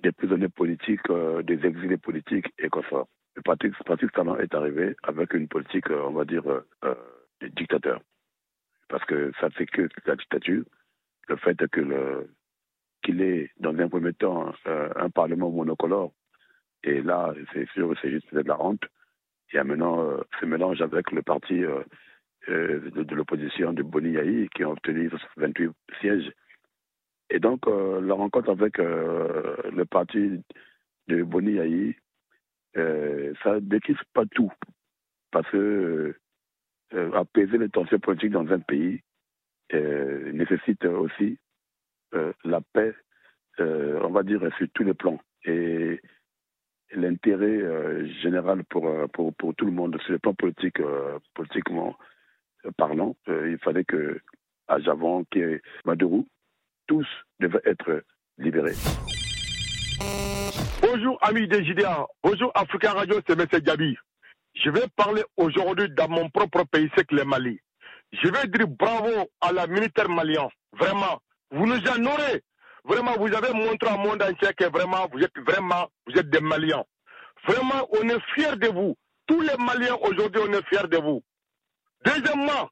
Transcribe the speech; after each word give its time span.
des 0.05 0.13
prisonniers 0.13 0.51
politiques, 0.51 1.11
des 1.43 1.67
exilés 1.67 1.97
politiques 1.99 2.47
et 2.61 2.69
consorts. 2.69 3.09
Et 3.37 3.43
Patrick, 3.43 3.75
Patrick 3.85 4.11
est 4.41 4.55
arrivé 4.55 4.97
avec 5.03 5.35
une 5.35 5.49
politique, 5.49 5.91
euh, 5.91 6.05
on 6.07 6.13
va 6.13 6.25
dire, 6.25 6.47
euh, 6.47 6.67
euh, 6.85 6.95
dictateur. 7.57 8.01
Parce 8.89 9.05
que 9.05 9.33
ça 9.41 9.51
fait 9.51 9.67
que 9.67 9.89
la 10.07 10.17
dictature, 10.17 10.65
le 11.29 11.37
fait 11.37 11.67
que 11.69 11.81
le 11.81 12.31
qu'il 13.03 13.21
ait, 13.21 13.51
dans 13.59 13.77
un 13.79 13.89
premier 13.89 14.15
temps, 14.15 14.53
euh, 14.67 14.89
un 14.97 15.11
parlement 15.11 15.51
monocolore, 15.51 16.13
et 16.83 17.03
là, 17.03 17.35
c'est 17.53 17.69
sûr, 17.71 17.93
c'est 18.01 18.11
juste 18.11 18.33
de 18.35 18.41
la 18.41 18.61
honte. 18.61 18.83
Il 19.53 19.57
y 19.57 19.59
a 19.59 19.65
maintenant 19.65 20.19
ce 20.41 20.47
mélange 20.47 20.81
avec 20.83 21.13
le 21.13 21.23
parti 21.23 21.61
de, 22.49 22.91
de 22.91 23.15
l'opposition 23.15 23.73
de 23.73 23.83
Boni 23.83 24.13
Yahi, 24.13 24.49
qui 24.55 24.65
ont 24.65 24.73
obtenu 24.73 25.11
28 25.37 25.71
sièges. 26.01 26.33
Et 27.31 27.39
donc, 27.39 27.67
la 27.67 28.15
rencontre 28.15 28.51
avec 28.51 28.79
le 28.79 29.85
parti 29.85 30.43
de 31.09 31.23
Boni 31.23 31.53
Yahi, 31.53 31.97
euh, 32.77 33.33
ça 33.43 33.61
décrive 33.61 34.01
pas 34.13 34.25
tout. 34.27 34.53
Parce 35.31 35.49
que 35.51 36.15
euh, 36.95 37.13
apaiser 37.13 37.59
les 37.59 37.69
tensions 37.69 37.99
politiques 37.99 38.31
dans 38.31 38.47
un 38.53 38.61
pays 38.61 39.01
euh, 39.75 40.31
nécessite 40.33 40.85
aussi 40.85 41.37
euh, 42.15 42.33
la 42.45 42.61
paix, 42.61 42.95
on 43.59 44.11
va 44.11 44.23
dire, 44.23 44.41
sur 44.57 44.69
tous 44.75 44.85
les 44.85 44.95
plans. 44.95 45.21
Et 45.45 46.01
l'intérêt 46.93 48.07
général 48.21 48.65
pour, 48.65 48.89
pour, 49.13 49.35
pour 49.35 49.55
tout 49.55 49.65
le 49.65 49.73
monde, 49.73 50.01
sur 50.03 50.13
le 50.13 50.19
plan 50.19 50.35
politique, 50.35 50.81
politiquement 51.35 51.97
parlant, 52.77 53.17
il 53.27 53.59
fallait 53.59 53.85
que 53.85 54.21
à 54.69 54.79
Javon, 54.79 55.25
qui 55.31 55.41
est 55.41 55.63
Maduro, 55.85 56.27
tous 56.87 57.07
devaient 57.41 57.63
être 57.65 58.05
libérés. 58.39 58.75
Bonjour 60.97 61.19
amis 61.21 61.47
des 61.47 61.63
JDA, 61.63 62.07
bonjour 62.23 62.51
Africa 62.55 62.93
Radio, 62.93 63.21
c'est 63.27 63.39
M. 63.39 63.47
Gabi. 63.61 63.99
Je 64.55 64.71
vais 64.71 64.87
parler 64.97 65.23
aujourd'hui 65.37 65.91
dans 65.91 66.09
mon 66.09 66.31
propre 66.31 66.65
pays, 66.65 66.91
c'est 66.97 67.11
le 67.13 67.23
Mali. 67.25 67.61
Je 68.13 68.29
vais 68.29 68.47
dire 68.47 68.67
bravo 68.67 69.29
à 69.43 69.53
la 69.53 69.67
militaire 69.67 70.09
malien. 70.09 70.49
Vraiment, 70.73 71.21
vous 71.51 71.67
nous 71.67 71.87
honorez. 71.87 72.43
Vraiment, 72.85 73.13
vous 73.19 73.27
avez 73.27 73.53
montré 73.53 73.93
au 73.93 73.99
monde 73.99 74.23
entier 74.23 74.55
que 74.57 74.65
vraiment, 74.71 75.07
vous 75.13 75.19
êtes 75.21 75.39
vraiment, 75.47 75.87
vous 76.07 76.19
êtes 76.19 76.31
des 76.31 76.41
Maliens. 76.41 76.85
Vraiment, 77.47 77.87
on 77.91 78.09
est 78.09 78.23
fiers 78.35 78.57
de 78.57 78.69
vous. 78.69 78.97
Tous 79.27 79.43
les 79.43 79.57
Maliens 79.59 79.99
aujourd'hui, 80.01 80.41
on 80.49 80.53
est 80.55 80.67
fiers 80.69 80.89
de 80.89 80.97
vous. 80.97 81.23
Deuxièmement, 82.07 82.71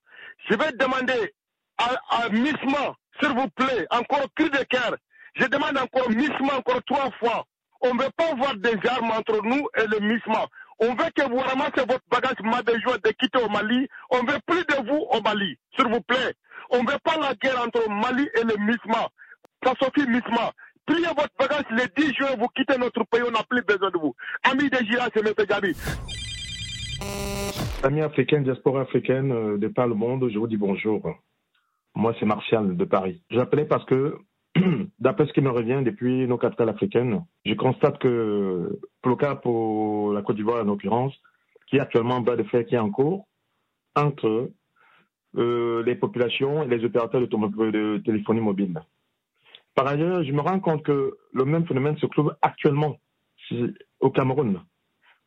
je 0.49 0.55
vais 0.55 0.73
demander 0.73 1.35
à, 1.77 2.23
à 2.23 2.29
Misma, 2.31 2.95
s'il 3.21 3.37
vous 3.37 3.51
plaît, 3.51 3.87
encore 3.91 4.29
cri 4.35 4.49
de 4.49 4.65
cœur. 4.65 4.97
Je 5.35 5.45
demande 5.45 5.77
encore 5.77 6.09
Misma 6.09 6.57
encore 6.57 6.83
trois 6.85 7.11
fois. 7.19 7.45
On 7.85 7.95
ne 7.95 8.03
veut 8.03 8.11
pas 8.17 8.35
voir 8.35 8.57
des 8.57 8.77
armes 8.89 9.11
entre 9.11 9.41
nous 9.45 9.69
et 9.77 9.87
le 9.87 10.01
MISMA. 10.01 10.47
On 10.81 10.95
veut 10.95 11.11
que 11.15 11.29
vous 11.29 11.39
ramassez 11.39 11.87
votre 11.87 12.05
bagage 12.11 12.83
joie 12.83 12.97
de 12.99 13.11
quitter 13.11 13.39
au 13.39 13.49
Mali. 13.49 13.87
On 14.11 14.23
ne 14.23 14.33
veut 14.33 14.41
plus 14.47 14.65
de 14.65 14.89
vous 14.89 15.05
au 15.11 15.21
Mali, 15.21 15.59
s'il 15.77 15.87
vous 15.89 16.01
plaît. 16.01 16.33
On 16.71 16.83
ne 16.83 16.91
veut 16.91 16.99
pas 17.05 17.19
la 17.19 17.35
guerre 17.35 17.61
entre 17.61 17.89
Mali 17.91 18.27
et 18.37 18.43
le 18.43 18.57
MISMA. 18.57 19.09
Ça 19.63 19.75
suffit, 19.81 20.09
MISMA. 20.09 20.51
Pliez 20.87 21.07
votre 21.09 21.31
bagage 21.39 21.65
le 21.71 22.03
10 22.03 22.15
juin, 22.15 22.37
vous 22.39 22.49
quittez 22.49 22.79
notre 22.79 23.05
pays, 23.05 23.23
on 23.27 23.31
n'a 23.31 23.43
plus 23.49 23.63
besoin 23.63 23.91
de 23.91 23.99
vous. 23.99 24.15
Amis 24.43 24.69
des 24.71 24.85
Gira, 24.87 25.09
c'est 25.15 25.27
M. 25.27 25.35
Gabi. 25.47 25.77
Amis 27.83 28.03
africains, 28.03 28.41
diaspora 28.41 28.83
africaine 28.83 29.33
euh, 29.33 29.59
de 29.59 29.69
par 29.69 29.87
le 29.87 29.95
monde, 29.95 30.29
je 30.31 30.39
vous 30.39 30.47
dis 30.47 30.57
bonjour. 30.57 31.03
Moi, 31.95 32.15
c'est 32.19 32.27
Martial 32.27 32.77
de 32.77 32.85
Paris. 32.85 33.23
J'appelais 33.31 33.67
parce 33.67 33.85
que, 33.85 34.17
d'après 35.01 35.27
ce 35.27 35.33
qui 35.33 35.41
me 35.41 35.51
revient 35.51 35.83
depuis 35.85 36.27
nos 36.27 36.39
capitales 36.39 36.69
africaines, 36.69 37.25
je 37.45 37.55
constate 37.55 37.99
que, 37.99 38.79
pour 39.03 39.11
le 39.11 39.17
cas 39.17 39.35
pour 39.35 40.13
la 40.13 40.23
Côte 40.23 40.37
d'Ivoire 40.37 40.63
en 40.63 40.67
l'occurrence, 40.67 41.15
qui 41.67 41.77
est 41.77 41.81
actuellement 41.81 42.17
en 42.17 42.21
bas 42.21 42.37
de 42.37 42.45
fer 42.45 42.65
qui 42.67 42.75
est 42.75 42.79
en 42.79 42.91
cours, 42.91 43.27
entre 43.97 44.51
euh, 45.37 45.83
les 45.85 45.97
populations 45.97 46.63
et 46.63 46.69
les 46.69 46.85
opérateurs 46.85 47.21
de, 47.21 47.99
téléphonie 48.05 48.41
mobile. 48.41 48.81
Par 49.75 49.89
ailleurs, 49.89 50.23
je 50.23 50.33
me 50.33 50.41
rends 50.41 50.61
compte 50.61 50.85
que 50.85 51.17
le 51.33 51.45
même 51.45 51.67
phénomène 51.67 51.97
se 51.99 52.07
trouve 52.07 52.37
actuellement 52.43 52.97
au 54.01 54.11
Cameroun. 54.11 54.61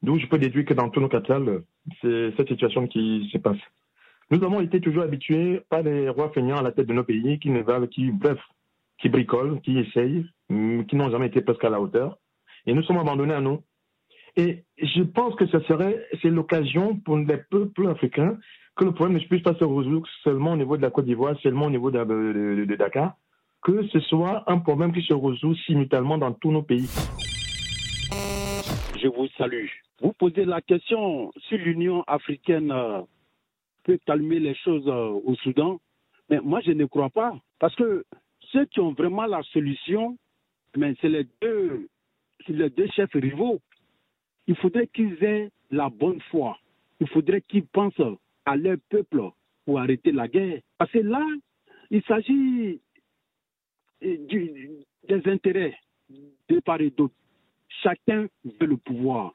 D'où 0.01 0.17
je 0.19 0.27
peux 0.27 0.37
déduire 0.37 0.65
que 0.65 0.73
dans 0.73 0.89
tous 0.89 1.01
nos 1.01 1.09
capitales, 1.09 1.63
c'est 2.01 2.31
cette 2.37 2.47
situation 2.47 2.87
qui 2.87 3.29
se 3.31 3.37
passe. 3.37 3.57
Nous 4.29 4.43
avons 4.43 4.61
été 4.61 4.79
toujours 4.79 5.03
habitués 5.03 5.61
par 5.69 5.81
les 5.83 6.09
rois 6.09 6.31
feignants 6.31 6.57
à 6.57 6.61
la 6.61 6.71
tête 6.71 6.87
de 6.87 6.93
nos 6.93 7.03
pays 7.03 7.39
qui 7.39 7.49
ne 7.49 7.61
valent, 7.61 7.87
qui, 7.87 8.11
bref, 8.11 8.39
qui 8.99 9.09
bricolent, 9.09 9.61
qui 9.61 9.77
essayent, 9.79 10.25
hum, 10.49 10.85
qui 10.85 10.95
n'ont 10.95 11.09
jamais 11.11 11.27
été 11.27 11.41
presque 11.41 11.63
à 11.63 11.69
la 11.69 11.79
hauteur. 11.81 12.17
Et 12.65 12.73
nous 12.73 12.83
sommes 12.83 12.97
abandonnés 12.97 13.33
à 13.33 13.41
nous. 13.41 13.61
Et 14.35 14.63
je 14.77 15.01
pense 15.03 15.35
que 15.35 15.47
serait, 15.47 16.05
c'est 16.21 16.29
l'occasion 16.29 16.97
pour 16.97 17.17
les 17.17 17.37
peuples 17.49 17.87
africains 17.87 18.37
que 18.75 18.83
le 18.85 18.91
problème 18.93 19.17
ne 19.17 19.23
puisse 19.25 19.41
pas 19.41 19.55
se 19.55 19.63
résoudre 19.63 20.07
seulement 20.23 20.51
au 20.53 20.57
niveau 20.57 20.77
de 20.77 20.83
la 20.83 20.91
Côte 20.91 21.05
d'Ivoire, 21.05 21.35
seulement 21.41 21.65
au 21.65 21.69
niveau 21.71 21.89
de- 21.89 22.03
de 22.65 22.75
Dakar, 22.75 23.15
que 23.63 23.87
ce 23.87 23.99
soit 24.01 24.43
un 24.51 24.59
problème 24.59 24.93
qui 24.93 25.01
se 25.01 25.13
résout 25.13 25.55
simultanément 25.65 26.17
dans 26.19 26.31
tous 26.33 26.51
nos 26.51 26.61
pays. 26.61 26.87
je 29.01 29.07
vous 29.07 29.27
salue. 29.37 29.67
Vous 30.01 30.13
posez 30.13 30.45
la 30.45 30.61
question 30.61 31.31
si 31.47 31.57
l'Union 31.57 32.03
africaine 32.07 32.71
euh, 32.71 33.01
peut 33.83 33.99
calmer 34.05 34.39
les 34.39 34.55
choses 34.55 34.87
euh, 34.87 35.19
au 35.25 35.35
Soudan. 35.35 35.79
Mais 36.29 36.39
moi, 36.43 36.61
je 36.65 36.71
ne 36.71 36.85
crois 36.85 37.09
pas. 37.09 37.33
Parce 37.59 37.75
que 37.75 38.03
ceux 38.51 38.65
qui 38.65 38.79
ont 38.79 38.91
vraiment 38.93 39.25
la 39.25 39.41
solution, 39.43 40.17
mais 40.75 40.95
c'est 41.01 41.09
les 41.09 41.25
deux, 41.41 41.87
les 42.47 42.69
deux 42.69 42.87
chefs 42.87 43.13
rivaux. 43.13 43.59
Il 44.47 44.55
faudrait 44.55 44.87
qu'ils 44.87 45.21
aient 45.23 45.49
la 45.71 45.89
bonne 45.89 46.21
foi. 46.29 46.57
Il 46.99 47.07
faudrait 47.07 47.41
qu'ils 47.41 47.65
pensent 47.65 48.01
à 48.45 48.55
leur 48.55 48.77
peuple 48.89 49.21
pour 49.65 49.79
arrêter 49.79 50.11
la 50.11 50.27
guerre. 50.27 50.61
Parce 50.77 50.91
que 50.91 50.99
là, 50.99 51.25
il 51.89 52.01
s'agit 52.03 52.79
du- 54.01 54.69
des 55.07 55.27
intérêts 55.29 55.77
de 56.49 56.59
part 56.59 56.81
et 56.81 56.89
d'autre. 56.91 57.13
Chacun 57.83 58.27
veut 58.45 58.67
le 58.67 58.77
pouvoir. 58.77 59.33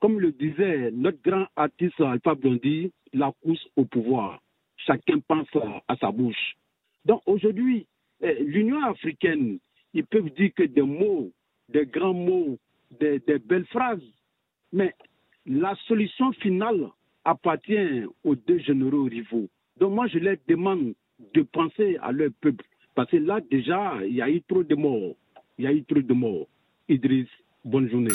Comme 0.00 0.20
le 0.20 0.32
disait 0.32 0.90
notre 0.92 1.20
grand 1.22 1.46
artiste 1.56 2.00
Alpha 2.00 2.34
Blondy, 2.34 2.92
la 3.12 3.32
course 3.42 3.66
au 3.76 3.84
pouvoir. 3.84 4.40
Chacun 4.76 5.18
pense 5.20 5.48
à 5.88 5.96
sa 5.96 6.10
bouche. 6.10 6.56
Donc 7.04 7.22
aujourd'hui, 7.26 7.78
eh, 7.80 7.86
l'Union 8.20 8.82
africaine, 8.84 9.58
ils 9.94 10.04
peuvent 10.04 10.30
dire 10.30 10.50
que 10.54 10.64
des 10.64 10.82
mots, 10.82 11.30
des 11.68 11.86
grands 11.86 12.14
mots, 12.14 12.58
des, 12.98 13.18
des 13.20 13.38
belles 13.38 13.66
phrases, 13.66 14.02
mais 14.72 14.94
la 15.46 15.74
solution 15.86 16.32
finale 16.32 16.88
appartient 17.24 18.04
aux 18.24 18.34
deux 18.34 18.58
généraux 18.58 19.04
rivaux. 19.04 19.48
Donc 19.78 19.94
moi, 19.94 20.06
je 20.08 20.18
leur 20.18 20.36
demande 20.48 20.94
de 21.34 21.42
penser 21.42 21.96
à 22.02 22.12
leur 22.12 22.30
peuple. 22.40 22.64
Parce 22.94 23.10
que 23.10 23.16
là, 23.16 23.40
déjà, 23.50 23.94
il 24.06 24.14
y 24.14 24.22
a 24.22 24.28
eu 24.28 24.42
trop 24.42 24.62
de 24.62 24.74
morts. 24.74 25.14
Il 25.58 25.64
y 25.64 25.68
a 25.68 25.72
eu 25.72 25.84
trop 25.84 26.00
de 26.00 26.14
morts. 26.14 26.46
Idriss, 26.88 27.28
bonne 27.64 27.88
journée. 27.88 28.10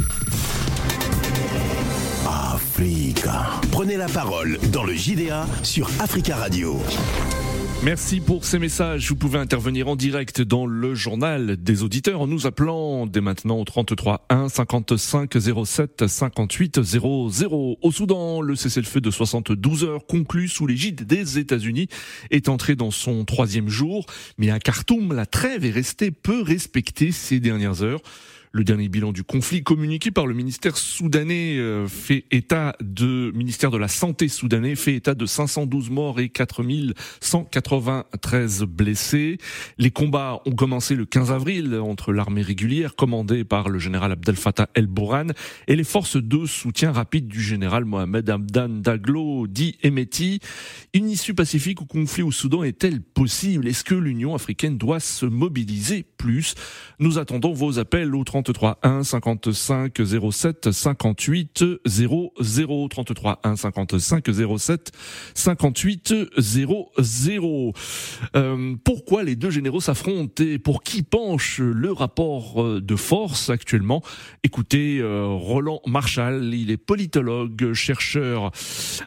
Africa. 2.28 3.62
Prenez 3.72 3.98
la 3.98 4.07
parole 4.07 4.57
dans 4.74 4.84
le 4.84 4.94
JDA 4.94 5.46
sur 5.63 5.88
Africa 6.02 6.36
Radio. 6.36 6.74
Merci 7.85 8.19
pour 8.19 8.45
ces 8.45 8.57
messages. 8.57 9.09
Vous 9.09 9.15
pouvez 9.15 9.37
intervenir 9.37 9.87
en 9.87 9.95
direct 9.95 10.41
dans 10.41 10.65
le 10.65 10.95
journal 10.95 11.55
des 11.55 11.83
auditeurs 11.83 12.19
en 12.19 12.25
nous 12.25 12.47
appelant 12.47 13.05
dès 13.05 13.21
maintenant 13.21 13.59
au 13.59 13.63
33 13.63 14.25
1 14.29 14.49
55 14.49 15.31
07 15.63 16.07
58 16.07 16.81
00. 16.81 17.77
Au 17.79 17.91
Soudan, 17.91 18.41
le 18.41 18.55
cessez-le-feu 18.55 19.01
de 19.01 19.11
72 19.11 19.83
heures 19.83 20.07
conclu 20.07 20.47
sous 20.47 20.65
l'égide 20.65 21.05
des 21.05 21.37
États-Unis 21.37 21.87
est 22.31 22.49
entré 22.49 22.75
dans 22.75 22.89
son 22.89 23.23
troisième 23.23 23.69
jour. 23.69 24.07
Mais 24.39 24.49
à 24.49 24.57
Khartoum, 24.57 25.13
la 25.13 25.27
trêve 25.27 25.63
est 25.63 25.69
restée 25.69 26.09
peu 26.09 26.41
respectée 26.41 27.11
ces 27.11 27.39
dernières 27.39 27.83
heures. 27.83 28.01
Le 28.56 28.63
dernier 28.63 28.88
bilan 28.88 29.12
du 29.12 29.25
conflit 29.25 29.63
communiqué 29.63 30.12
par 30.12 30.28
le 30.28 30.34
ministère 30.34 30.78
soudanais 30.78 31.57
euh, 31.57 31.90
fait 31.90 32.24
état 32.31 32.74
de 32.80 33.34
ministère 33.36 33.69
de 33.69 33.78
la 33.78 33.90
santé 33.90 34.30
soudanais 34.30 34.75
fait 34.75 34.96
état 34.96 35.13
de 35.13 35.25
512 35.25 35.90
morts 35.90 36.22
et 36.22 36.30
4193 36.30 38.63
blessés. 38.63 39.40
Les 39.78 39.92
combats 39.92 40.42
ont 40.46 40.54
commencé 40.54 40.96
le 40.96 41.04
15 41.04 41.34
avril 41.34 41.75
entre 41.75 42.13
l'armée 42.13 42.44
régulière 42.44 42.96
commandée 42.96 43.44
par 43.44 43.68
le 43.68 43.78
général 43.78 44.13
Abdel 44.13 44.38
Fattah 44.38 44.69
el-Bourhan 44.74 45.34
et 45.68 45.75
les 45.75 45.84
forces 45.84 46.16
de 46.16 46.46
soutien 46.46 46.94
rapide 46.94 47.28
du 47.28 47.42
général 47.42 47.84
Mohamed 47.84 48.30
Hamdan 48.30 48.80
Daglo 48.80 49.48
dit 49.48 49.78
Emeti. 49.84 50.40
Une 50.94 51.10
issue 51.10 51.34
pacifique 51.34 51.81
au 51.81 51.86
conflit 51.86 52.24
au 52.24 52.31
Soudan 52.31 52.63
est-elle 52.63 53.02
possible? 53.02 53.68
Est-ce 53.68 53.84
que 53.84 53.96
l'Union 53.96 54.34
africaine 54.34 54.78
doit 54.78 55.02
se 55.02 55.25
mobiliser 55.25 56.06
plus? 56.16 56.56
Nous 57.00 57.19
attendons 57.19 57.52
vos 57.52 57.80
appels 57.80 58.16
au 58.16 58.24
30 58.24 58.44
33 58.45 58.77
1 58.83 59.03
55 59.03 60.01
07 60.31 60.71
58 60.71 61.63
00 61.83 62.88
33 62.89 63.39
1 63.44 63.56
55 63.56 64.24
07 64.57 64.92
58 65.33 66.13
00. 66.38 67.74
Euh, 68.36 68.75
pourquoi 68.83 69.24
les 69.24 69.36
deux 69.36 69.50
généraux 69.50 69.80
s'affrontent 69.80 70.44
et 70.44 70.59
pour 70.59 70.83
qui 70.83 71.01
penche 71.01 71.59
le 71.59 71.92
rapport 71.92 72.63
euh, 72.63 72.81
de 72.81 72.95
force 72.95 73.50
actuellement? 73.50 74.03
Écoutez 74.44 75.00
euh, 75.00 75.25
Roland 75.25 75.81
Marshall, 75.88 76.53
il 76.53 76.69
est 76.69 76.77
politologue, 76.77 77.74
chercheur 77.74 78.51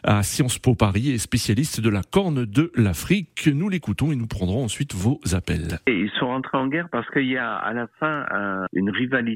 à 0.03 0.21
Sciences 0.23 0.59
Po 0.59 0.75
Paris 0.75 1.11
et 1.11 1.17
spécialiste 1.17 1.79
de 1.79 1.89
la 1.89 2.01
corne 2.03 2.43
de 2.43 2.73
l'Afrique. 2.75 3.47
Nous 3.47 3.69
l'écoutons 3.69 4.11
et 4.11 4.17
nous 4.17 4.27
prendrons 4.27 4.65
ensuite 4.65 4.93
vos 4.93 5.21
appels. 5.31 5.79
Et 5.87 5.93
ils 5.93 6.11
sont 6.19 6.25
entrés 6.25 6.57
en 6.57 6.67
guerre 6.67 6.89
parce 6.91 7.09
qu'il 7.11 7.29
y 7.29 7.37
a 7.37 7.55
à 7.55 7.71
la 7.71 7.87
fin 8.01 8.25
un, 8.31 8.65
une 8.73 8.89
rivalité 8.89 9.28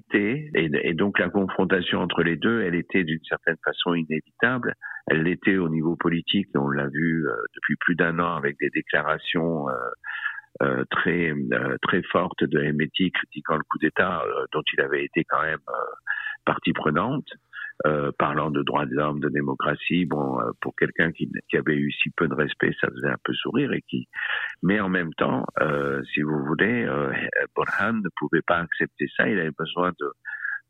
et, 0.56 0.94
donc 0.94 1.20
la 1.20 1.30
confrontation 1.30 2.00
entre 2.00 2.24
les 2.24 2.36
deux, 2.36 2.62
elle 2.62 2.76
était 2.76 3.04
d'une 3.04 3.24
certaine 3.28 3.58
façon 3.64 3.94
inévitable. 3.94 4.76
Elle 5.08 5.24
l'était 5.24 5.58
au 5.58 5.70
niveau 5.70 5.96
politique, 5.96 6.48
on 6.56 6.70
l'a 6.70 6.88
vu 6.88 7.28
euh, 7.28 7.36
depuis 7.56 7.76
plus 7.76 7.96
d'un 7.96 8.20
an 8.20 8.36
avec 8.36 8.58
des 8.60 8.70
déclarations 8.70 9.70
euh, 9.70 9.74
euh, 10.62 10.86
très 10.90 11.34
très 11.82 12.04
fortes 12.04 12.44
de 12.44 12.60
Hemeti 12.60 13.12
critiquant 13.12 13.56
le 13.56 13.64
coup 13.64 13.80
d'État 13.80 14.24
dont 14.52 14.62
il 14.74 14.82
avait 14.82 15.04
été 15.04 15.24
quand 15.24 15.42
même 15.42 15.60
partie 16.46 16.74
prenante. 16.74 17.28
Parlant 18.18 18.50
de 18.52 18.64
droits 18.64 18.86
de 18.86 18.96
l'homme, 18.96 19.20
de 19.20 19.30
démocratie, 19.30 20.06
bon, 20.06 20.38
pour 20.62 20.76
quelqu'un 20.76 21.12
qui, 21.12 21.30
qui, 21.50 21.58
avait 21.58 21.76
eu 21.76 21.92
si 21.92 22.10
peu 22.12 22.28
de 22.28 22.34
respect, 22.34 22.72
ça 22.80 22.88
faisait 22.90 23.10
un 23.10 23.18
peu 23.24 23.34
sourire 23.34 23.74
et 23.74 23.82
qui, 23.88 24.08
mais 24.62 24.80
en 24.80 24.90
même 24.90 25.14
temps, 25.16 25.46
si 26.14 26.22
vous 26.22 26.46
voulez, 26.46 26.86
Borhan 27.56 27.94
ne 27.94 28.10
pouvait 28.18 28.42
pas 28.46 28.60
accepter 28.60 29.08
ça. 29.18 29.28
Il 29.28 29.40
avait 29.40 29.52
besoin 29.58 29.92
de 30.00 30.12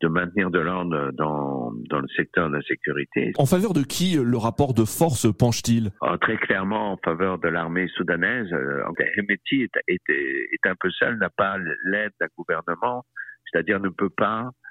de 0.03 0.09
maintenir 0.09 0.51
de 0.51 0.59
l'ordre 0.59 1.11
dans, 1.13 1.71
dans 1.89 1.99
le 1.99 2.07
secteur 2.09 2.49
de 2.49 2.57
la 2.57 2.61
sécurité. 2.63 3.31
En 3.37 3.45
faveur 3.45 3.73
de 3.73 3.83
qui 3.83 4.17
le 4.21 4.37
rapport 4.37 4.73
de 4.73 4.83
force 4.83 5.27
penche-t-il? 5.33 5.91
Ah, 6.01 6.17
Très 6.19 6.35
clairement 6.35 6.93
en 6.93 6.97
faveur 6.97 7.39
de 7.39 7.47
l'armée 7.47 7.87
soudanaise. 7.95 8.51
Euh, 8.51 8.83
Hemeti 9.17 9.63
est, 9.63 9.71
est, 9.87 10.01
est, 10.09 10.67
un 10.67 10.75
peu 10.79 10.89
seul, 10.91 11.17
n'a 11.17 11.29
pas 11.29 11.57
l'aide 11.85 12.11
d'un 12.19 12.27
gouvernement, 12.37 13.05
c'est-à-dire 13.45 13.79
ne 13.79 13.89
peut 13.89 14.09
pas 14.09 14.41
euh, 14.47 14.62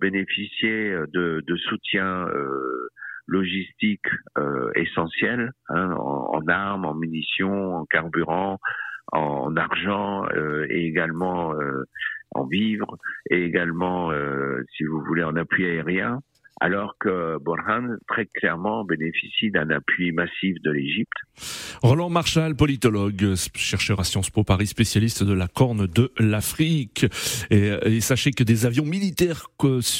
bénéficier 0.00 0.94
de, 1.12 1.42
de 1.46 1.56
soutien 1.56 2.26
euh, 2.28 2.88
logistique 3.28 4.06
euh, 4.38 4.70
essentiel 4.74 5.52
hein, 5.68 5.92
en, 5.92 6.30
en, 6.34 6.48
armes, 6.48 6.86
en 6.86 6.94
munitions, 6.94 7.76
en 7.76 7.84
carburant, 7.84 8.58
en 9.12 9.56
argent 9.56 10.26
euh, 10.34 10.66
et 10.70 10.86
également 10.86 11.54
euh, 11.54 11.84
en 12.34 12.46
vivres 12.46 12.96
et 13.30 13.44
également, 13.44 14.10
euh, 14.10 14.62
si 14.76 14.84
vous 14.84 15.02
voulez, 15.04 15.22
en 15.24 15.36
appui 15.36 15.64
aérien 15.64 16.20
alors 16.60 16.96
que 16.98 17.38
Borhan, 17.38 17.96
très 18.08 18.26
clairement, 18.26 18.84
bénéficie 18.84 19.50
d'un 19.50 19.70
appui 19.70 20.12
massif 20.12 20.56
de 20.64 20.70
l'Égypte. 20.70 21.12
Roland 21.82 22.10
Marshall, 22.10 22.56
politologue, 22.56 23.34
chercheur 23.54 24.00
à 24.00 24.04
Sciences 24.04 24.30
Po 24.30 24.42
Paris, 24.42 24.66
spécialiste 24.66 25.22
de 25.22 25.32
la 25.32 25.46
corne 25.46 25.86
de 25.86 26.12
l'Afrique. 26.18 27.06
Et, 27.50 28.00
sachez 28.00 28.32
que 28.32 28.42
des 28.42 28.66
avions 28.66 28.84
militaires 28.84 29.46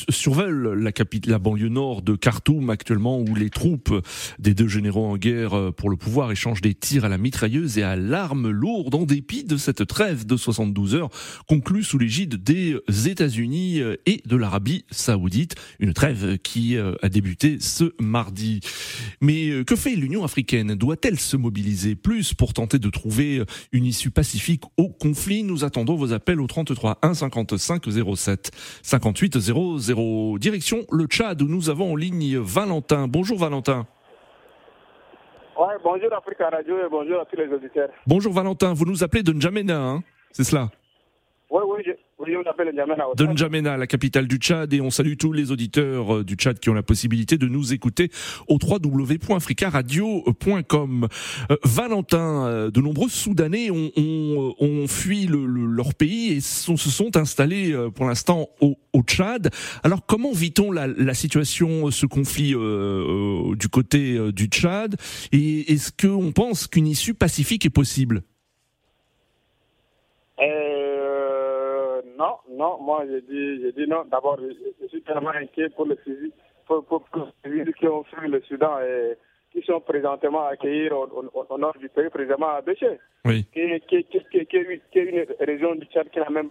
survolent 0.08 0.74
la, 0.74 0.90
la 1.26 1.38
banlieue 1.38 1.68
nord 1.68 2.02
de 2.02 2.16
Khartoum 2.16 2.70
actuellement, 2.70 3.20
où 3.20 3.34
les 3.34 3.50
troupes 3.50 3.94
des 4.38 4.54
deux 4.54 4.68
généraux 4.68 5.06
en 5.06 5.16
guerre 5.16 5.72
pour 5.76 5.90
le 5.90 5.96
pouvoir 5.96 6.32
échangent 6.32 6.60
des 6.60 6.74
tirs 6.74 7.04
à 7.04 7.08
la 7.08 7.18
mitrailleuse 7.18 7.78
et 7.78 7.82
à 7.82 7.96
l'arme 7.96 8.50
lourde, 8.50 8.94
en 8.94 9.04
dépit 9.04 9.44
de 9.44 9.56
cette 9.56 9.86
trêve 9.86 10.26
de 10.26 10.36
72 10.36 10.94
heures 10.94 11.10
conclue 11.46 11.82
sous 11.82 11.98
l'égide 11.98 12.42
des 12.42 12.76
États-Unis 13.06 13.80
et 14.06 14.22
de 14.26 14.36
l'Arabie 14.36 14.84
saoudite. 14.90 15.54
Une 15.78 15.92
trêve 15.92 16.38
qui 16.38 16.47
euh, 16.56 16.94
a 17.02 17.08
débuté 17.08 17.58
ce 17.60 17.92
mardi. 18.00 18.60
Mais 19.20 19.50
euh, 19.50 19.64
que 19.64 19.76
fait 19.76 19.90
l'Union 19.90 20.24
africaine? 20.24 20.74
Doit-elle 20.74 21.18
se 21.18 21.36
mobiliser 21.36 21.94
plus 21.94 22.34
pour 22.34 22.52
tenter 22.52 22.78
de 22.78 22.90
trouver 22.90 23.38
euh, 23.38 23.44
une 23.72 23.84
issue 23.84 24.10
pacifique 24.10 24.64
au 24.76 24.88
conflit? 24.88 25.42
Nous 25.42 25.64
attendons 25.64 25.96
vos 25.96 26.12
appels 26.12 26.40
au 26.40 26.46
33 26.46 26.98
1 27.02 27.14
55 27.14 27.82
07 28.16 28.50
58 28.82 29.38
00. 29.38 30.38
Direction 30.38 30.86
le 30.90 31.06
Tchad 31.06 31.42
où 31.42 31.48
nous 31.48 31.70
avons 31.70 31.92
en 31.92 31.96
ligne 31.96 32.38
Valentin. 32.38 33.08
Bonjour 33.08 33.38
Valentin. 33.38 33.86
Ouais, 35.58 35.74
bonjour 35.82 36.12
Africa 36.12 36.48
Radio 36.50 36.78
et 36.78 36.88
bonjour 36.88 37.20
à 37.20 37.24
tous 37.24 37.36
les 37.36 37.48
auditeurs. 37.48 37.88
Bonjour 38.06 38.32
Valentin, 38.32 38.72
vous 38.74 38.84
nous 38.84 39.02
appelez 39.02 39.24
de 39.24 39.32
N'Djamena, 39.32 39.80
hein? 39.80 40.04
C'est 40.30 40.44
cela? 40.44 40.70
Oui, 41.50 41.62
oui, 41.66 41.82
De 43.14 43.26
N'Djamena, 43.26 43.76
la 43.76 43.86
capitale 43.86 44.26
du 44.26 44.38
Tchad, 44.38 44.74
et 44.74 44.80
on 44.80 44.90
salue 44.90 45.14
tous 45.16 45.32
les 45.32 45.52
auditeurs 45.52 46.16
euh, 46.16 46.24
du 46.24 46.34
Tchad 46.34 46.58
qui 46.58 46.68
ont 46.68 46.74
la 46.74 46.82
possibilité 46.82 47.38
de 47.38 47.46
nous 47.46 47.72
écouter 47.72 48.10
au 48.48 48.58
www.africaradio.com. 48.60 51.06
Euh, 51.50 51.56
Valentin, 51.62 52.46
euh, 52.46 52.72
de 52.72 52.80
nombreux 52.80 53.08
Soudanais 53.08 53.70
ont, 53.70 53.92
ont, 53.96 54.52
ont 54.58 54.88
fui 54.88 55.26
le, 55.26 55.46
leur 55.46 55.94
pays 55.94 56.32
et 56.32 56.40
sont, 56.40 56.76
se 56.76 56.90
sont 56.90 57.16
installés 57.16 57.72
pour 57.94 58.06
l'instant 58.06 58.48
au, 58.60 58.76
au, 58.92 59.02
Tchad. 59.02 59.50
Alors 59.84 60.04
comment 60.04 60.32
vit-on 60.32 60.72
la, 60.72 60.88
la, 60.88 61.14
situation, 61.14 61.92
ce 61.92 62.06
conflit 62.06 62.52
euh, 62.54 63.54
du 63.54 63.68
côté 63.68 64.18
du 64.32 64.46
Tchad? 64.46 64.96
Et 65.30 65.72
est-ce 65.72 65.92
qu'on 65.92 66.32
pense 66.32 66.66
qu'une 66.66 66.88
issue 66.88 67.14
pacifique 67.14 67.64
est 67.64 67.70
possible? 67.70 68.24
Non, 72.18 72.38
non, 72.50 72.78
moi 72.80 73.04
j'ai 73.08 73.20
dit, 73.20 73.62
j'ai 73.62 73.72
dit 73.72 73.86
non. 73.88 74.04
D'abord, 74.10 74.38
je, 74.40 74.86
suis 74.88 75.02
tellement 75.02 75.30
inquiet 75.30 75.68
pour 75.70 75.86
le 75.86 75.96
civils, 76.04 76.32
pour, 76.66 76.84
pour, 76.84 77.04
civils 77.44 77.72
qui 77.74 77.86
ont 77.86 78.02
fui 78.04 78.28
le 78.28 78.40
Soudan 78.42 78.80
et 78.80 79.16
qui 79.52 79.62
sont 79.62 79.80
présentement 79.80 80.46
accueillis 80.46 80.90
au, 80.90 81.08
au, 81.32 81.58
nord 81.58 81.76
du 81.78 81.88
pays, 81.88 82.08
présentement 82.10 82.50
à 82.50 82.60
Béché, 82.60 82.98
oui. 83.24 83.46
qui, 83.52 84.04
qui, 84.04 84.04
qui, 84.04 84.38
est 84.38 84.94
une 84.94 85.26
région 85.38 85.76
du 85.76 85.86
Tchad 85.86 86.10
qui 86.10 86.18
n'a 86.18 86.28
même, 86.28 86.50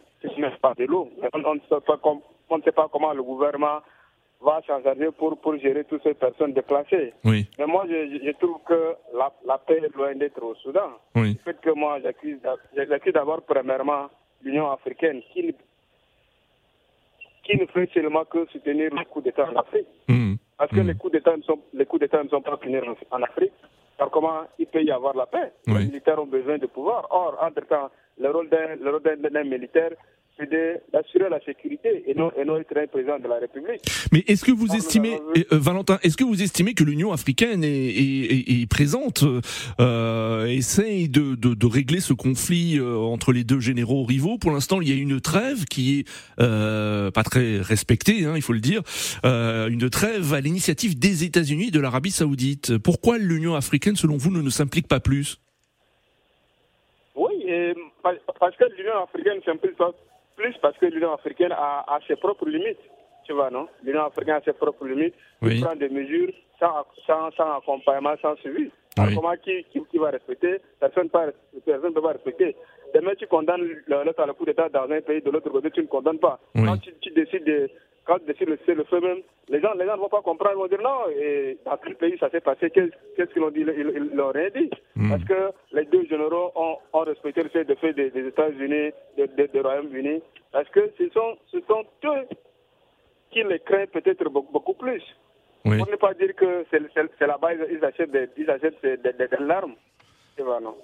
pas 0.62 0.74
de 0.78 0.86
l'eau. 0.86 1.10
On, 1.34 1.44
on, 1.44 1.56
ne 1.56 1.60
sait 1.60 1.86
pas 1.86 2.00
on 2.50 2.58
ne 2.58 2.64
sait 2.64 2.72
pas 2.72 2.88
comment 2.90 3.14
le 3.14 3.24
gouvernement 3.24 3.82
va 4.42 4.62
s'en 4.66 4.82
charger 4.82 5.10
pour, 5.18 5.38
pour 5.40 5.58
gérer 5.58 5.84
toutes 5.84 6.04
ces 6.04 6.14
personnes 6.14 6.54
déplacées. 6.54 7.14
Oui. 7.26 7.46
Mais 7.60 7.66
moi, 7.66 7.86
je, 7.90 8.20
je 8.24 8.32
trouve 8.38 8.60
que 8.66 8.96
la, 9.14 9.34
la 9.46 9.58
paix 9.58 9.82
est 9.84 9.96
loin 9.96 10.16
d'être 10.16 10.42
au 10.42 10.56
Soudan. 10.56 10.92
Oui. 11.16 11.38
Le 11.46 11.52
fait 11.52 11.60
que 11.60 11.72
moi, 11.72 12.00
j'accuse 12.02 12.40
d'abord, 13.14 13.42
premièrement, 13.42 14.10
l'Union 14.44 14.72
africaine 14.72 15.22
qui 15.34 15.44
ne, 15.44 15.51
qui 17.44 17.58
ne 17.58 17.65
fait 17.67 17.89
seulement 17.94 18.25
que 18.25 18.46
soutenir 18.48 18.94
le 18.94 19.06
coup 19.06 19.22
d'État 19.22 19.50
en 19.50 19.56
Afrique. 19.56 19.88
Mmh. 20.08 20.36
Parce 20.58 20.72
que 20.72 20.79
mmh. 20.79 20.88
les 20.88 20.96
coups 20.96 21.13
d'État 21.13 21.38
ne 21.38 21.41
sont, 21.44 21.60
les 21.74 21.86
coups 21.86 22.01
d'État 22.01 22.24
ne 22.24 22.29
sont 22.29 22.41
pas 22.41 22.58
finis 22.58 22.79
en, 23.12 23.22
Afrique. 23.22 23.53
Alors 24.00 24.12
comment 24.12 24.41
il 24.60 24.67
peut 24.67 24.84
y 24.84 24.91
avoir 24.91 25.15
la 25.15 25.25
paix? 25.25 25.51
Oui. 25.67 25.79
Les 25.79 25.86
militaires 25.86 26.22
ont 26.22 26.27
besoin 26.27 26.58
de 26.58 26.67
pouvoir. 26.67 27.08
Or, 27.10 27.38
entre-temps, 27.41 27.89
le 28.20 28.29
rôle 28.29 28.50
d'un 28.50 29.44
militaire, 29.44 29.91
d'assurer 30.46 31.29
la 31.29 31.39
sécurité 31.41 32.03
et 32.06 32.13
non, 32.13 32.32
et 32.38 32.46
non 32.46 32.58
être 32.58 32.77
un 32.77 32.88
président 32.88 33.17
de 33.17 33.27
la 33.27 33.39
République. 33.39 33.82
Mais 34.12 34.24
est-ce 34.27 34.46
que 34.46 34.51
vous 34.51 34.75
estimez, 34.75 35.20
euh, 35.36 35.44
Valentin, 35.51 35.98
est-ce 36.03 36.15
que 36.15 36.24
vous 36.24 36.44
estimez 36.44 36.74
que 36.74 36.84
l'Union 36.84 37.12
africaine 37.12 37.63
est, 37.63 37.70
est, 37.70 38.62
est 38.62 38.70
présente, 38.70 39.24
euh, 39.79 40.46
essaye 40.46 41.10
de, 41.10 41.36
de, 41.36 41.56
de, 41.56 41.65
régler 41.65 42.00
ce 42.00 42.13
conflit 42.13 42.77
euh, 42.77 42.98
entre 42.98 43.34
les 43.34 43.44
deux 43.44 43.60
généraux 43.60 44.03
rivaux? 44.03 44.38
Pour 44.38 44.51
l'instant, 44.51 44.79
il 44.82 44.89
y 44.89 44.91
a 44.91 44.96
une 44.96 45.20
trêve 45.20 45.65
qui 45.65 46.00
est 46.00 46.06
euh, 46.39 47.10
pas 47.12 47.24
très 47.24 47.60
respectée, 47.60 48.25
hein, 48.25 48.34
il 48.36 48.41
faut 48.41 48.53
le 48.53 48.60
dire, 48.60 48.82
euh, 49.25 49.67
une 49.70 49.89
trêve 49.89 50.34
à 50.34 50.41
l'initiative 50.41 51.00
des 51.00 51.24
États-Unis 51.24 51.70
et 51.70 51.72
de 51.72 51.79
l'Arabie 51.79 52.12
Saoudite. 52.12 52.77
Pourquoi 52.77 53.17
l'Union 53.17 53.56
africaine, 53.56 53.96
selon 53.96 54.17
vous, 54.17 54.32
ne, 54.32 54.41
ne 54.41 54.50
s'implique 54.50 54.88
pas 54.88 55.00
plus? 55.00 55.39
Oui, 57.15 57.34
et 57.48 57.74
parce 58.39 58.56
que 58.56 58.65
l'Union 58.77 59.03
africaine 59.03 59.41
s'implique 59.44 59.75
pas 59.75 59.91
plus 60.38 60.56
parce 60.62 60.77
que 60.77 60.86
l'Union 60.86 61.13
africaine 61.13 61.51
a, 61.51 61.84
a, 61.88 62.00
ses 62.08 62.15
propres 62.15 62.48
limites. 62.48 62.79
Tu 63.25 63.34
vois, 63.34 63.50
non? 63.50 63.67
L'Union 63.84 64.06
africaine 64.06 64.36
a 64.36 64.41
ses 64.41 64.53
propres 64.53 64.86
limites. 64.86 65.15
Oui. 65.41 65.56
Il 65.56 65.62
prend 65.62 65.75
des 65.75 65.89
mesures 65.89 66.32
sans, 66.60 66.86
sans, 67.06 67.32
sans 67.32 67.58
accompagnement, 67.58 68.15
sans 68.22 68.36
suivi. 68.38 68.72
Oui. 68.98 69.15
Comment 69.15 69.36
qui, 69.44 69.65
qui, 69.72 69.82
qui, 69.91 69.98
va 69.98 70.12
respecter? 70.12 70.62
Personne 70.79 71.10
ne 71.13 71.89
peut 71.94 72.01
pas 72.01 72.13
respecter. 72.13 72.56
Demain, 72.96 73.12
tu 73.17 73.27
condamnes 73.27 73.67
l'autre 73.88 74.22
à 74.22 74.25
le 74.25 74.34
coup 74.34 74.46
d'État 74.46 74.70
dans 74.70 74.89
un 74.89 75.01
pays, 75.01 75.22
de 75.22 75.29
l'autre 75.29 75.50
côté, 75.50 75.70
tu 75.72 75.82
ne 75.82 75.88
condamnes 75.88 76.20
pas. 76.20 76.39
Oui. 76.56 76.65
Quand 76.65 76.77
tu, 76.77 76.94
tu, 77.01 77.12
décides 77.12 77.44
de. 77.44 77.70
Quand 78.08 78.26
de 78.26 78.34
le 78.46 78.84
feu 78.86 79.02
même, 79.02 79.22
les 79.50 79.60
gens, 79.60 79.74
les 79.74 79.86
gens 79.86 79.98
ne 79.98 80.02
vont 80.02 80.08
pas 80.08 80.22
comprendre, 80.22 80.54
ils 80.56 80.60
vont 80.60 80.68
dire 80.68 80.82
non, 80.82 81.10
et 81.14 81.58
dans 81.66 81.76
quel 81.76 81.96
pays 81.96 82.18
ça 82.18 82.30
s'est 82.30 82.40
passé, 82.40 82.70
qu'est-ce 82.70 83.34
qu'ils 83.34 83.44
ont 83.44 83.52
dit? 83.52 83.66
Ils 83.68 84.12
n'ont 84.16 84.32
rien 84.32 84.50
dit. 84.50 84.70
Mm. 84.96 85.10
Parce 85.10 85.24
que 85.26 85.52
les 85.74 85.84
deux 85.86 86.06
généraux 86.06 86.54
ont, 86.56 86.78
ont 86.94 87.02
respecté 87.02 87.44
le 87.44 87.50
fait 87.50 87.66
de 87.66 87.76
fait 87.76 87.92
des, 87.92 88.10
des 88.10 88.28
États-Unis, 88.28 88.92
des 89.18 89.28
de, 89.28 89.50
de 89.54 89.60
Royaume-Uni, 89.60 90.22
parce 90.54 90.70
que 90.70 90.90
ce 90.98 91.10
sont, 91.10 91.38
ce 91.52 91.60
sont 91.68 91.84
eux 92.06 92.28
qui 93.32 93.44
les 93.44 93.60
craignent 93.60 93.88
peut-être 93.88 94.24
beaucoup, 94.30 94.54
beaucoup 94.54 94.76
plus. 94.76 95.04
Oui. 95.66 95.78
Pour 95.78 95.92
ne 95.92 95.98
pas 95.98 96.14
dire 96.14 96.34
que 96.34 96.66
c'est 96.72 97.28
là-bas, 97.28 97.54
ils 97.54 97.84
achètent 97.84 98.12
des, 98.12 98.30
ils 98.38 98.50
achètent 98.50 98.82
des, 98.82 98.96
des, 98.96 99.12
des 99.12 99.28
larmes. 99.42 99.76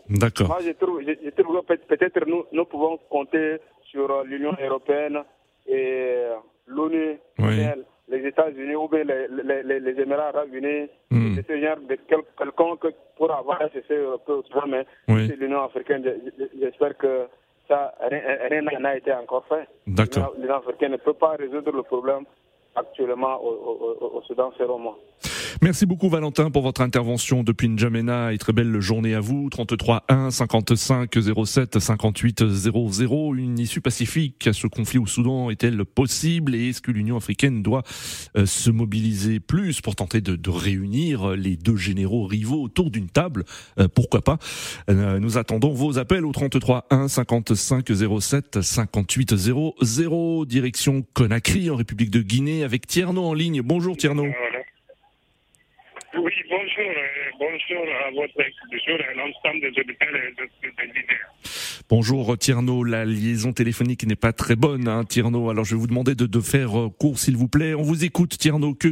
D'accord. 0.10 0.48
Moi, 0.48 0.58
je 0.62 0.72
trouve, 0.72 1.02
je, 1.02 1.14
je 1.24 1.30
trouve 1.30 1.62
que 1.64 1.74
peut-être 1.76 2.26
nous, 2.28 2.44
nous 2.52 2.66
pouvons 2.66 2.98
compter 3.10 3.60
sur 3.84 4.24
l'Union 4.24 4.52
européenne 4.60 5.24
et 5.68 6.16
l'ONU, 6.68 7.20
oui. 7.40 7.66
les 8.10 8.28
États-Unis 8.28 8.76
ou 8.76 8.88
bien 8.88 9.04
les, 9.04 9.28
les, 9.64 9.80
les, 9.80 10.02
Émirats 10.02 10.30
arabes 10.30 10.54
unis, 10.54 10.90
mm. 11.12 11.40
ce 11.48 11.62
genre 11.62 11.78
de 11.90 11.98
quel, 12.08 12.20
quelconque 12.38 12.88
pour 13.18 13.32
avoir 13.32 13.62
un 13.62 13.70
cessez 13.70 14.00
mais 14.68 14.86
oui. 15.08 15.28
l'Union 15.40 15.64
africaine, 15.64 16.04
j'espère 16.60 16.98
que 16.98 17.28
ça, 17.68 17.94
rien 18.10 18.62
n'a 18.62 18.98
été 18.98 19.14
encore 19.14 19.46
fait. 19.48 19.68
L'Union 19.88 20.56
africaine 20.56 20.92
ne 20.92 20.98
peut 20.98 21.14
pas 21.14 21.32
résoudre 21.32 21.72
le 21.72 21.84
problème 21.84 22.26
actuellement 22.76 23.42
au, 23.42 23.98
au, 24.02 24.18
au 24.18 24.22
Soudan, 24.24 24.52
c'est 24.58 24.64
roman. 24.64 24.96
Merci 25.64 25.86
beaucoup 25.86 26.10
Valentin 26.10 26.52
pour 26.52 26.62
votre 26.62 26.82
intervention 26.82 27.42
depuis 27.42 27.70
N'Djamena 27.70 28.34
et 28.34 28.38
très 28.38 28.52
belle 28.52 28.82
journée 28.82 29.14
à 29.14 29.22
vous. 29.22 29.50
33 29.50 30.04
1 30.10 30.30
55 30.30 31.10
07 31.46 31.80
58 31.80 32.46
00. 32.50 33.36
Une 33.36 33.58
issue 33.58 33.80
pacifique 33.80 34.46
à 34.46 34.52
ce 34.52 34.68
conflit 34.68 35.00
au 35.00 35.06
Soudan 35.06 35.50
est-elle 35.50 35.86
possible 35.86 36.54
et 36.54 36.68
est-ce 36.68 36.82
que 36.82 36.92
l'Union 36.92 37.16
africaine 37.16 37.64
doit 37.64 37.84
euh, 38.36 38.46
se 38.46 38.72
mobiliser 38.72 39.40
plus 39.40 39.80
pour 39.80 39.96
tenter 39.96 40.20
de, 40.20 40.36
de, 40.36 40.50
réunir 40.50 41.30
les 41.30 41.56
deux 41.56 41.78
généraux 41.78 42.26
rivaux 42.26 42.62
autour 42.62 42.92
d'une 42.92 43.08
table? 43.08 43.46
Euh, 43.80 43.88
Pourquoi 43.88 44.22
pas? 44.22 44.40
Euh, 44.90 45.18
Nous 45.20 45.38
attendons 45.38 45.72
vos 45.72 45.98
appels 45.98 46.26
au 46.26 46.34
33 46.34 46.88
1 46.90 47.08
55 47.08 47.90
07 48.20 48.62
58 48.62 49.38
00. 49.38 50.46
Direction 50.46 51.06
Conakry 51.14 51.70
en 51.70 51.78
République 51.78 52.12
de 52.12 52.22
Guinée 52.22 52.66
avec 52.66 52.86
Tierno 52.86 53.24
en 53.24 53.34
ligne. 53.34 53.62
Bonjour 53.62 53.96
Tierno. 53.96 54.26
Oui, 56.16 56.32
bonjour, 56.48 56.92
euh, 56.92 57.32
bonjour 57.40 57.86
à 58.06 58.12
votre 58.12 58.34
bonjour 58.36 59.00
à 59.10 59.14
l'ensemble 59.16 59.62
des 59.62 59.80
auditeurs 59.82 60.16
et 60.16 60.32
des 60.36 60.86
leaders. 60.86 61.34
Bonjour 61.90 62.38
Tierno, 62.38 62.84
la 62.84 63.04
liaison 63.04 63.52
téléphonique 63.52 64.06
n'est 64.06 64.16
pas 64.16 64.32
très 64.32 64.56
bonne, 64.56 64.88
hein, 64.88 65.06
Tierno. 65.06 65.50
Alors 65.50 65.66
je 65.66 65.74
vais 65.74 65.82
vous 65.82 65.88
demander 65.88 66.14
de, 66.14 66.28
de 66.28 66.40
faire 66.40 66.80
euh, 66.80 66.90
court, 66.90 67.18
s'il 67.18 67.36
vous 67.36 67.48
plaît. 67.48 67.74
On 67.74 67.82
vous 67.82 68.06
écoute, 68.06 68.38
Tierno. 68.38 68.76
Que 68.76 68.90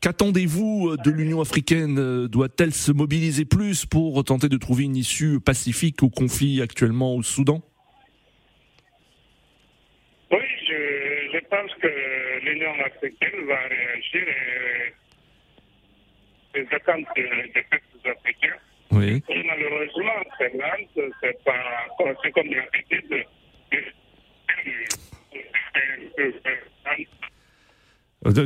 qu'attendez-vous 0.00 0.92
euh, 0.92 0.96
de 1.04 1.10
l'Union 1.10 1.42
africaine 1.42 2.26
Doit-elle 2.26 2.72
se 2.72 2.90
mobiliser 2.90 3.44
plus 3.44 3.84
pour 3.84 4.24
tenter 4.24 4.48
de 4.48 4.56
trouver 4.56 4.84
une 4.84 4.96
issue 4.96 5.40
pacifique 5.40 6.02
au 6.02 6.08
conflit 6.08 6.62
actuellement 6.62 7.14
au 7.16 7.22
Soudan? 7.22 7.60
Oui, 10.30 10.38
je, 10.66 11.34
je 11.34 11.38
pense 11.50 11.70
que 11.82 11.88
l'Union 12.44 12.72
africaine 12.82 13.44
va 13.46 13.58
réagir. 13.68 14.26
Et 14.26 15.05
les 16.56 16.66
attentes 16.74 17.06
des 17.16 17.62
peuples 17.70 18.10
africains. 18.10 18.56
Oui. 18.92 19.22
Et 19.28 19.42
malheureusement, 19.44 20.22
c'est 20.38 20.52
lente, 20.54 21.12
c'est 21.20 21.44
pas 21.44 21.52
c'est 22.22 22.30
comme 22.32 22.46
l'habitude. 22.46 23.24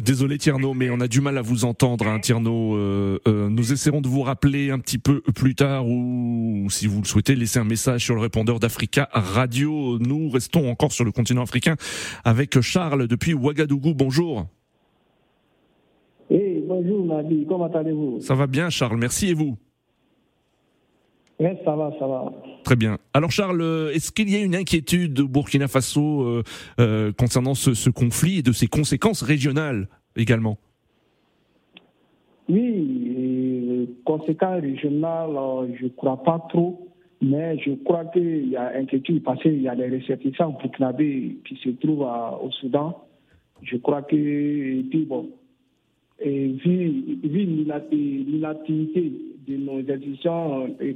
Désolé 0.02 0.37
Tierno, 0.37 0.75
mais 0.75 0.90
on 0.90 1.00
a 1.00 1.09
du 1.09 1.21
mal 1.23 1.38
à 1.38 1.43
vous 1.43 1.64
entendre, 1.64 2.07
hein, 2.07 2.21
Tierno. 2.21 2.76
Euh, 2.76 3.19
euh, 3.26 3.49
nous 3.49 3.73
essaierons 3.73 4.02
de 4.02 4.09
vous 4.09 4.23
rappeler 4.23 4.71
un 4.71 4.79
petit 4.79 4.99
peu 4.99 5.23
plus 5.35 5.55
tard 5.55 5.87
ou, 5.87 6.67
si 6.69 6.87
vous 6.87 7.00
le 7.00 7.07
souhaitez, 7.07 7.35
laisser 7.35 7.61
un 7.61 7.64
message 7.64 8.05
sur 8.05 8.14
le 8.14 8.21
répondeur 8.21 8.61
d'Africa 8.61 9.09
Radio. 9.12 9.99
Nous 9.99 10.29
restons 10.29 10.71
encore 10.71 10.93
sur 10.93 11.05
le 11.05 11.12
continent 11.12 11.43
africain 11.43 11.76
avec 12.25 12.61
Charles 12.61 13.09
depuis 13.09 13.33
Ouagadougou. 13.33 13.95
Bonjour. 13.95 14.49
Bonjour 16.71 17.05
Nabi, 17.05 17.47
comment 17.49 17.67
allez-vous? 17.67 18.21
Ça 18.21 18.37
va 18.37 18.47
bien 18.47 18.71
Charles, 18.71 18.97
merci 18.97 19.31
et 19.31 19.35
vous? 19.35 19.57
Oui, 21.41 21.49
ça 21.65 21.75
va, 21.75 21.91
ça 21.99 22.07
va. 22.07 22.33
Très 22.62 22.77
bien. 22.77 22.97
Alors 23.12 23.33
Charles, 23.33 23.91
est-ce 23.93 24.12
qu'il 24.12 24.31
y 24.31 24.37
a 24.37 24.39
une 24.39 24.55
inquiétude 24.55 25.19
au 25.19 25.27
Burkina 25.27 25.67
Faso 25.67 26.23
euh, 26.23 26.45
euh, 26.79 27.11
concernant 27.19 27.55
ce, 27.55 27.75
ce, 27.75 27.91
conflit 27.91 28.39
et 28.39 28.43
de 28.43 28.53
ses 28.53 28.69
conséquences 28.69 29.23
régionales 29.23 29.89
également? 30.15 30.59
Oui, 32.49 33.89
conséquences 34.05 34.62
régionales, 34.62 35.37
je 35.77 35.87
ne 35.87 35.91
crois 35.91 36.23
pas 36.23 36.39
trop. 36.50 36.87
Mais 37.21 37.59
je 37.59 37.73
crois 37.83 38.05
qu'il 38.05 38.49
y 38.49 38.57
a 38.57 38.77
inquiétude 38.77 39.25
parce 39.25 39.43
qu'il 39.43 39.61
y 39.61 39.69
a 39.69 39.75
des 39.75 39.89
ressortissants 39.89 40.50
burkinabés 40.50 41.39
qui 41.49 41.57
se 41.57 41.71
trouvent 41.71 42.05
à, 42.05 42.39
au 42.41 42.53
Soudan. 42.53 42.97
Je 43.61 43.77
crois 43.77 44.03
que, 44.03 44.15
et 44.15 44.85
puis 44.89 45.05
bon, 45.05 45.31
et 46.21 46.49
vu, 46.49 47.19
vu 47.25 47.45
l'inactivité 47.45 49.12
de 49.49 49.57
nos 49.57 49.79
institutions 49.79 50.69
oui. 50.81 50.95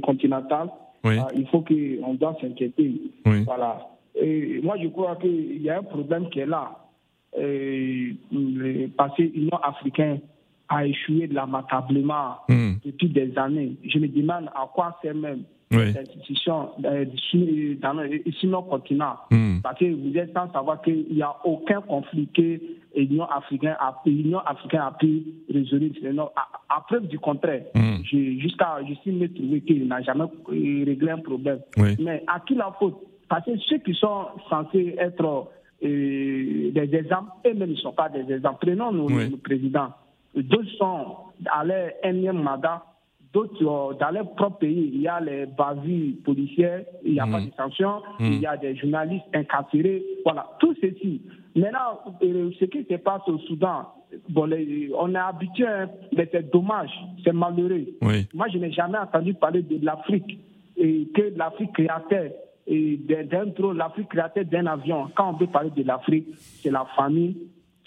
continentales, 0.00 0.68
oui. 1.04 1.18
euh, 1.18 1.22
il 1.34 1.46
faut 1.48 1.60
qu'on 1.60 2.14
doit 2.14 2.36
s'inquiéter. 2.40 3.00
Oui. 3.26 3.44
Voilà. 3.44 3.86
Et 4.14 4.60
moi, 4.62 4.76
je 4.82 4.88
crois 4.88 5.16
qu'il 5.16 5.62
y 5.62 5.70
a 5.70 5.78
un 5.78 5.82
problème 5.82 6.28
qui 6.30 6.40
est 6.40 6.46
là. 6.46 6.78
Et, 7.38 8.16
parce 8.96 9.16
que 9.16 9.22
l'Union 9.22 9.58
africaine 9.62 10.20
a 10.68 10.86
échoué 10.86 11.26
lamentablement 11.26 12.36
mm. 12.48 12.72
depuis 12.84 13.08
des 13.08 13.36
années. 13.36 13.76
Je 13.84 13.98
me 13.98 14.08
demande 14.08 14.46
à 14.54 14.70
quoi 14.72 14.98
sert 15.02 15.14
même 15.14 15.44
oui. 15.70 15.94
institutions 15.96 16.70
euh, 16.84 17.04
dans, 17.80 18.02
ici 18.26 18.46
nos 18.46 18.62
continents. 18.62 19.16
Mm. 19.30 19.60
Parce 19.62 19.78
que 19.78 19.84
vous 19.86 20.16
êtes 20.16 20.32
sans 20.34 20.50
savoir 20.52 20.82
qu'il 20.82 21.06
n'y 21.10 21.22
a 21.22 21.34
aucun 21.44 21.80
conflit 21.80 22.28
que 22.34 22.60
l'Union 22.94 23.24
africaine 23.24 23.76
a, 23.78 24.00
l'Union 24.06 24.40
africaine 24.40 24.80
a 24.80 24.92
pu 24.92 25.22
résoudre. 25.52 25.86
À, 26.36 26.76
à, 26.76 26.80
preuve 26.82 27.06
du 27.06 27.18
contraire, 27.18 27.64
mm. 27.74 28.02
jusqu'à 28.04 28.78
je 28.82 29.10
me 29.10 29.32
trouvé 29.32 29.60
qu'il 29.62 29.86
n'a 29.86 30.02
jamais 30.02 30.24
réglé 30.84 31.10
un 31.10 31.18
problème. 31.18 31.60
Oui. 31.76 31.96
Mais 32.00 32.22
à 32.26 32.40
qui 32.40 32.54
la 32.54 32.74
faute? 32.78 32.96
Parce 33.28 33.44
que 33.46 33.56
ceux 33.58 33.78
qui 33.78 33.94
sont 33.94 34.26
censés 34.50 34.94
être 34.98 35.48
euh, 35.82 36.70
des 36.70 36.94
exemples, 36.94 37.30
eux-mêmes 37.46 37.70
ne 37.70 37.76
sont 37.76 37.92
pas 37.92 38.08
des 38.08 38.30
exemples. 38.32 38.66
Prenons 38.66 38.92
nos, 38.92 39.08
oui. 39.08 39.30
nos 39.30 39.38
présidents. 39.38 39.92
D'autres 40.34 40.70
sont 40.78 41.16
à 41.50 41.64
leur 41.64 41.90
énième 42.02 42.42
mandat 42.42 42.84
d'autres, 43.32 43.96
dans 43.98 44.10
leur 44.10 44.34
propre 44.34 44.58
pays, 44.58 44.90
il 44.94 45.00
y 45.02 45.08
a 45.08 45.20
les 45.20 45.46
bavures 45.46 46.14
policières, 46.24 46.84
il 47.04 47.12
n'y 47.12 47.20
a 47.20 47.26
mmh. 47.26 47.32
pas 47.32 47.40
de 47.40 47.50
sanctions, 47.56 48.02
mmh. 48.18 48.24
il 48.24 48.40
y 48.40 48.46
a 48.46 48.56
des 48.56 48.76
journalistes 48.76 49.24
incarcérés, 49.34 50.02
voilà, 50.24 50.46
tout 50.60 50.74
ceci. 50.80 51.22
Maintenant, 51.54 52.18
euh, 52.22 52.50
ce 52.58 52.64
qui 52.66 52.84
se 52.84 52.94
passe 52.96 53.22
au 53.26 53.38
Soudan, 53.38 53.88
bon, 54.28 54.44
les, 54.44 54.90
on 54.98 55.14
est 55.14 55.18
habitué, 55.18 55.66
hein, 55.66 55.88
mais 56.16 56.28
c'est 56.30 56.50
dommage, 56.50 56.90
c'est 57.24 57.32
malheureux. 57.32 57.86
Oui. 58.02 58.26
Moi, 58.34 58.46
je 58.52 58.58
n'ai 58.58 58.72
jamais 58.72 58.98
entendu 58.98 59.34
parler 59.34 59.62
de 59.62 59.84
l'Afrique, 59.84 60.38
et 60.76 61.08
que 61.14 61.32
l'Afrique 61.36 61.72
créatait 61.72 62.34
et 62.66 62.96
d'un 62.96 63.46
drone, 63.46 63.78
l'Afrique 63.78 64.08
créatait 64.08 64.44
d'un 64.44 64.66
avion. 64.66 65.08
Quand 65.16 65.30
on 65.30 65.36
veut 65.36 65.48
parler 65.48 65.70
de 65.70 65.82
l'Afrique, 65.82 66.28
c'est 66.36 66.70
la 66.70 66.86
famine, 66.96 67.34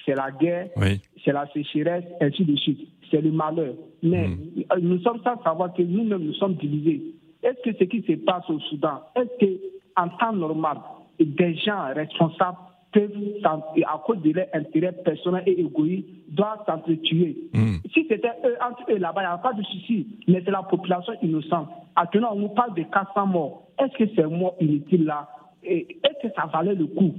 c'est 0.05 0.15
la 0.15 0.31
guerre, 0.31 0.69
oui. 0.77 1.01
c'est 1.23 1.31
la 1.31 1.47
sécheresse, 1.51 2.05
ainsi 2.21 2.45
de 2.45 2.55
suite. 2.55 2.87
C'est 3.11 3.21
le 3.21 3.31
malheur. 3.31 3.73
Mais 4.03 4.27
mmh. 4.27 4.79
nous 4.81 4.99
sommes 4.99 5.19
sans 5.23 5.41
savoir 5.43 5.73
que 5.73 5.81
nous-mêmes 5.81 6.23
nous 6.23 6.33
sommes 6.33 6.55
divisés. 6.55 7.01
Est-ce 7.43 7.61
que 7.69 7.77
ce 7.77 7.83
qui 7.83 8.01
se 8.01 8.13
passe 8.23 8.49
au 8.49 8.59
Soudan, 8.59 9.01
est-ce 9.15 9.45
que 9.45 9.59
en 9.97 10.09
temps 10.09 10.33
normal, 10.33 10.77
des 11.19 11.55
gens 11.55 11.93
responsables 11.95 12.57
peuvent, 12.91 13.11
à 13.43 14.01
cause 14.05 14.21
de 14.21 14.31
leurs 14.31 14.47
intérêts 14.53 14.93
personnels 14.93 15.43
et 15.45 15.59
égoïstes, 15.59 16.07
doivent 16.29 16.65
s'entretuer? 16.65 17.37
Mm. 17.53 17.75
Si 17.93 18.05
c'était 18.09 18.31
eux, 18.45 18.55
entre 18.61 18.91
eux 18.91 18.97
là-bas, 18.97 19.21
il 19.21 19.27
n'y 19.27 19.33
a 19.33 19.37
pas 19.37 19.53
de 19.53 19.63
souci, 19.63 20.07
mais 20.27 20.41
c'est 20.43 20.51
la 20.51 20.63
population 20.63 21.13
innocente. 21.21 21.69
Actuellement, 21.95 22.33
on 22.33 22.39
nous 22.39 22.49
parle 22.49 22.73
de 22.73 22.83
400 22.83 23.27
morts. 23.27 23.67
Est-ce 23.79 23.97
que 23.97 24.15
ces 24.15 24.23
morts 24.23 24.55
inutiles-là, 24.59 25.29
est-ce 25.63 26.27
que 26.27 26.33
ça 26.35 26.45
valait 26.51 26.75
le 26.75 26.87
coup? 26.87 27.15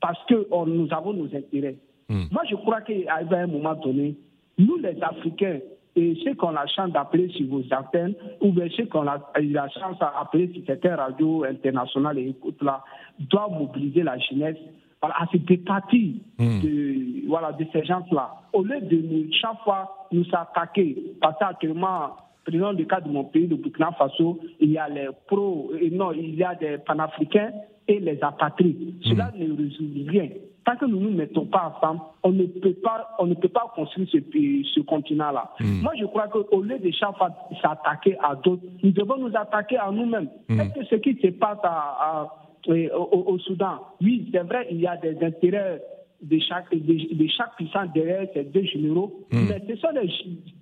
Parce 0.00 0.18
que 0.26 0.46
nous 0.66 0.88
avons 0.90 1.12
nos 1.12 1.26
intérêts. 1.26 1.76
Mm. 2.08 2.24
Moi, 2.30 2.42
je 2.48 2.56
crois 2.56 2.80
qu'à 2.80 2.94
un 3.30 3.46
moment 3.46 3.74
donné, 3.74 4.16
nous, 4.58 4.76
les 4.78 5.00
Africains, 5.02 5.58
et 5.96 6.16
ceux 6.24 6.34
qu'on 6.34 6.50
a 6.50 6.64
la 6.64 6.66
chance 6.66 6.92
d'appeler 6.92 7.28
sur 7.30 7.46
vos 7.48 7.62
antennes, 7.72 8.14
ou 8.40 8.52
bien 8.52 8.68
ceux 8.76 8.86
qu'on 8.86 9.06
a 9.06 9.18
la 9.40 9.68
chance 9.68 9.98
d'appeler 9.98 10.52
sur 10.52 10.62
certaines 10.66 10.94
radios 10.94 11.44
internationales 11.44 12.18
et 12.18 12.28
écoute 12.28 12.62
là, 12.62 12.84
doivent 13.18 13.58
mobiliser 13.58 14.02
la 14.02 14.16
jeunesse 14.18 14.58
à 15.02 15.26
se 15.32 15.36
départir 15.38 16.14
hmm. 16.38 16.60
de, 16.60 17.28
voilà, 17.28 17.52
de 17.52 17.64
ces 17.72 17.84
gens-là. 17.84 18.32
Au 18.52 18.62
lieu 18.62 18.80
de 18.80 18.96
nous, 18.96 19.32
chaque 19.32 19.60
fois 19.64 20.06
nous 20.12 20.24
attaquer, 20.32 20.96
parce 21.20 21.38
qu'actuellement, 21.38 22.16
prenons 22.48 22.72
le 22.72 22.84
cas 22.84 23.00
de 23.00 23.08
mon 23.08 23.24
pays, 23.24 23.46
le 23.46 23.56
Burkina 23.56 23.92
Faso, 23.92 24.38
il 24.60 24.70
y 24.70 24.78
a 24.78 24.88
les 24.88 25.08
pros, 25.26 25.72
et 25.80 25.90
non, 25.90 26.12
il 26.12 26.34
y 26.34 26.44
a 26.44 26.54
des 26.54 26.78
panafricains 26.78 27.52
et 27.86 28.00
les 28.00 28.18
apatrides. 28.22 28.94
Cela 29.02 29.32
hmm. 29.34 29.40
ne 29.40 29.56
résout 29.56 30.10
rien. 30.10 30.28
Tant 30.64 30.76
que 30.76 30.84
nous 30.84 31.00
ne 31.00 31.08
nous 31.08 31.16
mettons 31.16 31.46
pas 31.46 31.74
ensemble, 31.74 32.00
on 32.22 32.32
ne 32.32 32.44
peut 32.44 32.74
pas, 32.74 33.08
on 33.18 33.26
ne 33.26 33.34
peut 33.34 33.48
pas 33.48 33.72
construire 33.74 34.08
ce, 34.10 34.18
ce 34.18 34.80
continent-là. 34.80 35.50
Hmm. 35.60 35.82
Moi, 35.82 35.92
je 35.98 36.04
crois 36.04 36.28
qu'au 36.28 36.62
lieu 36.62 36.78
de 36.78 36.90
chaque 36.90 37.16
fois 37.16 37.30
s'attaquer 37.62 38.16
à 38.22 38.34
d'autres, 38.34 38.62
nous 38.82 38.92
devons 38.92 39.16
nous 39.18 39.34
attaquer 39.34 39.78
à 39.78 39.90
nous-mêmes. 39.90 40.28
Est-ce 40.48 40.74
que 40.74 40.84
ce 40.84 40.94
qui 40.96 41.18
se 41.20 41.28
passe 41.28 41.58
à 41.62 42.28
au, 42.66 43.38
Soudan. 43.38 43.78
Oui, 44.00 44.28
c'est 44.32 44.42
vrai, 44.42 44.66
il 44.70 44.80
y 44.80 44.86
a 44.86 44.96
des 44.96 45.16
intérêts 45.24 45.80
de 46.20 46.38
chaque, 46.40 46.70
de, 46.74 47.26
chaque 47.28 47.54
puissance 47.56 47.92
derrière 47.94 48.26
ces 48.34 48.44
deux 48.44 48.64
généraux, 48.64 49.26
hmm. 49.30 49.48
mais 49.48 49.62
ce 49.68 49.76
sont 49.76 49.88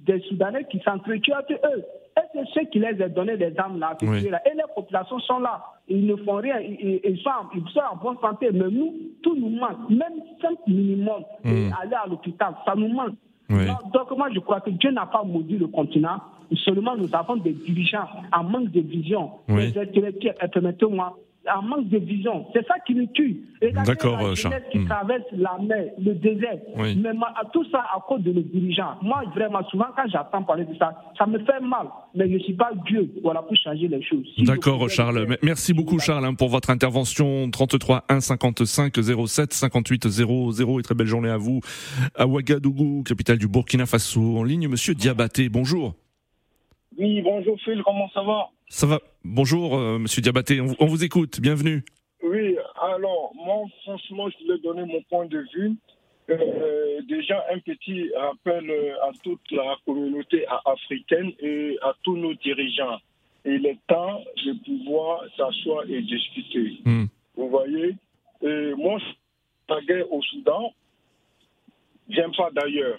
des 0.04 0.20
Soudanais 0.28 0.64
qui 0.70 0.80
s'entretuent 0.80 1.32
entre 1.32 1.52
eux. 1.52 1.84
Et 2.18 2.20
c'est 2.32 2.44
ceux 2.54 2.66
qui 2.70 2.78
les 2.78 3.02
ont 3.02 3.08
donné 3.08 3.36
des 3.36 3.52
armes 3.58 3.78
là, 3.78 3.96
Et 4.00 4.06
les 4.06 4.62
populations 4.74 5.18
sont 5.20 5.38
là. 5.38 5.62
Ils 5.88 6.06
ne 6.06 6.16
font 6.16 6.36
rien. 6.36 6.58
Ils, 6.60 7.18
sont, 7.22 7.30
ils 7.54 7.68
sont, 7.72 7.80
en 7.92 7.96
bonne 7.96 8.16
santé. 8.20 8.48
Mais 8.52 8.70
nous, 8.70 8.94
tout 9.22 9.36
nous 9.36 9.50
manque. 9.50 9.90
Même 9.90 10.22
5 10.40 10.66
minimum, 10.66 11.22
hmm. 11.44 11.70
aller 11.80 11.94
à 11.94 12.06
l'hôpital, 12.08 12.54
ça 12.64 12.74
nous 12.74 12.88
manque. 12.88 13.14
Donc, 13.48 14.16
moi, 14.16 14.28
je 14.34 14.40
crois 14.40 14.60
que 14.60 14.70
Dieu 14.70 14.90
n'a 14.90 15.06
pas 15.06 15.22
maudit 15.22 15.56
le 15.56 15.68
continent. 15.68 16.18
Seulement, 16.64 16.96
nous 16.96 17.14
avons 17.14 17.36
des 17.36 17.52
dirigeants 17.52 18.06
en 18.32 18.44
manque 18.44 18.70
de 18.70 18.80
vision. 18.80 19.30
Les 19.48 19.76
intellectuels, 19.76 20.34
permettez-moi, 20.52 21.16
un 21.48 21.62
manque 21.62 21.88
de 21.88 21.98
vision. 21.98 22.46
C'est 22.52 22.66
ça 22.66 22.74
qui 22.86 22.94
nous 22.94 23.06
tue. 23.06 23.40
D'accord, 23.84 24.34
jeunesse 24.34 24.62
qui 24.70 24.78
hmm. 24.78 24.86
traverse 24.86 25.24
la 25.32 25.56
mer, 25.60 25.86
le 25.98 26.14
désert. 26.14 26.58
Mais 26.76 27.12
tout 27.52 27.64
ça 27.70 27.84
à 27.94 28.00
cause 28.06 28.22
de 28.22 28.32
nos 28.32 28.42
dirigeants. 28.42 28.94
Moi, 29.02 29.22
vraiment, 29.34 29.62
souvent, 29.70 29.86
quand 29.96 30.08
j'entends 30.12 30.42
parler 30.42 30.64
de 30.64 30.76
ça, 30.76 30.92
ça 31.16 31.26
me 31.26 31.38
fait 31.38 31.60
mal. 31.60 31.86
Mais 32.14 32.28
je 32.28 32.34
ne 32.34 32.38
suis 32.40 32.54
pas 32.54 32.70
Dieu 32.86 33.10
voilà, 33.22 33.42
pour 33.42 33.56
changer 33.56 33.88
les 33.88 34.02
choses. 34.02 34.26
D'accord, 34.38 34.88
Charles. 34.88 35.26
Merci 35.42 35.72
beaucoup, 35.72 35.98
Charles, 35.98 36.24
hein, 36.24 36.34
pour 36.34 36.48
votre 36.48 36.70
intervention. 36.70 37.50
33 37.50 38.04
1 38.08 38.20
55 38.20 38.94
07 39.26 39.52
58 39.52 40.08
00. 40.08 40.78
Et 40.78 40.82
très 40.82 40.94
belle 40.94 41.06
journée 41.06 41.30
à 41.30 41.36
vous. 41.36 41.60
À 42.14 42.26
Ouagadougou, 42.26 43.02
capitale 43.02 43.38
du 43.38 43.48
Burkina 43.48 43.86
Faso. 43.86 44.38
En 44.38 44.44
ligne, 44.44 44.68
monsieur 44.68 44.94
Diabaté. 44.94 45.48
Bonjour. 45.48 45.94
Oui, 46.98 47.20
bonjour 47.20 47.60
Phil, 47.60 47.82
comment 47.84 48.08
ça 48.10 48.22
va? 48.22 48.48
Ça 48.68 48.86
va. 48.86 49.00
Bonjour 49.22 49.76
euh, 49.76 49.98
Monsieur 49.98 50.22
Diabaté, 50.22 50.60
on, 50.60 50.86
vous 50.86 51.04
écoute, 51.04 51.40
bienvenue. 51.40 51.84
Oui, 52.22 52.56
alors 52.80 53.32
moi 53.34 53.64
franchement 53.82 54.30
je 54.30 54.44
voulais 54.44 54.58
donner 54.60 54.84
mon 54.90 55.02
point 55.02 55.26
de 55.26 55.44
vue. 55.54 55.74
Euh, 56.30 57.00
déjà 57.06 57.44
un 57.52 57.58
petit 57.58 58.10
rappel 58.16 58.70
euh, 58.70 58.94
à 59.02 59.10
toute 59.22 59.42
la 59.50 59.76
communauté 59.84 60.46
africaine 60.64 61.32
et 61.40 61.76
à 61.82 61.92
tous 62.02 62.16
nos 62.16 62.32
dirigeants. 62.34 62.98
Il 63.44 63.66
est 63.66 63.78
temps 63.86 64.22
de 64.44 64.52
pouvoir 64.64 65.22
s'asseoir 65.36 65.84
et 65.88 66.00
discuter. 66.00 66.78
Hmm. 66.84 67.04
Vous 67.36 67.50
voyez? 67.50 67.94
Et 68.42 68.74
Moi, 68.74 68.98
la 69.68 69.80
guerre 69.82 70.10
au 70.10 70.22
Soudan, 70.22 70.72
j'aime 72.08 72.34
pas 72.34 72.50
d'ailleurs. 72.52 72.98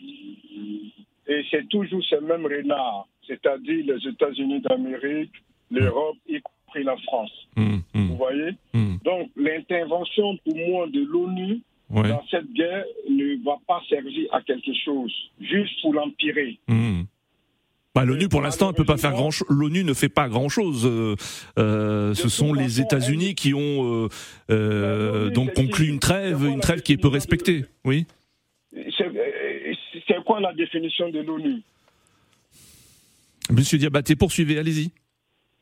Et 1.28 1.44
c'est 1.50 1.68
toujours 1.68 2.04
ces 2.08 2.22
mêmes 2.22 2.46
renards 2.46 3.08
c'est-à-dire 3.28 3.86
les 3.86 4.10
États-Unis 4.10 4.62
d'Amérique, 4.62 5.34
l'Europe, 5.70 6.18
y 6.28 6.40
compris 6.42 6.84
la 6.84 6.98
France. 6.98 7.32
Hum, 7.58 7.82
hum. 7.94 8.08
Vous 8.08 8.18
voyez? 8.18 8.52
Hum. 8.74 9.00
Donc 9.04 9.30
l'intervention 9.36 10.38
pour 10.46 10.56
moi 10.56 10.88
de 10.88 11.04
l'ONU 11.04 11.62
dans 11.90 12.24
cette 12.30 12.52
guerre 12.54 12.84
ne 13.10 13.44
va 13.46 13.58
pas 13.68 13.82
servir 13.90 14.28
à 14.34 14.42
quelque 14.42 14.74
chose, 14.84 15.14
juste 15.40 15.82
pour 15.82 15.94
l'empirer. 15.94 16.60
Bah, 17.98 18.06
L'ONU, 18.06 18.30
pour 18.30 18.44
l'instant, 18.44 18.68
ne 18.68 18.74
peut 18.74 18.86
pas 18.86 18.98
faire 18.98 19.14
grand 19.14 19.32
chose. 19.32 19.48
L'ONU 19.50 19.84
ne 19.84 19.96
fait 19.96 20.08
pas 20.08 20.30
grand 20.30 20.50
chose. 20.50 20.86
Euh, 20.86 21.16
euh, 21.58 22.14
ce 22.14 22.30
sont 22.30 22.54
les 22.54 22.80
États-Unis 22.80 23.34
qui 23.34 23.56
ont 23.56 24.08
euh, 24.52 25.30
donc 25.32 25.56
conclu 25.56 25.88
une 25.88 25.98
trêve, 25.98 26.46
une 26.46 26.60
trêve 26.60 26.84
qui 26.84 26.94
est 26.94 26.98
peu 26.98 27.08
respectée. 27.08 27.66
Oui. 27.86 28.06
C'est 28.92 30.24
quoi 30.26 30.40
la 30.40 30.54
définition 30.54 31.10
de 31.10 31.22
l'ONU? 31.22 31.64
Monsieur 33.52 33.78
Diabaté, 33.78 34.16
poursuivez, 34.16 34.60
allez-y. 34.60 34.92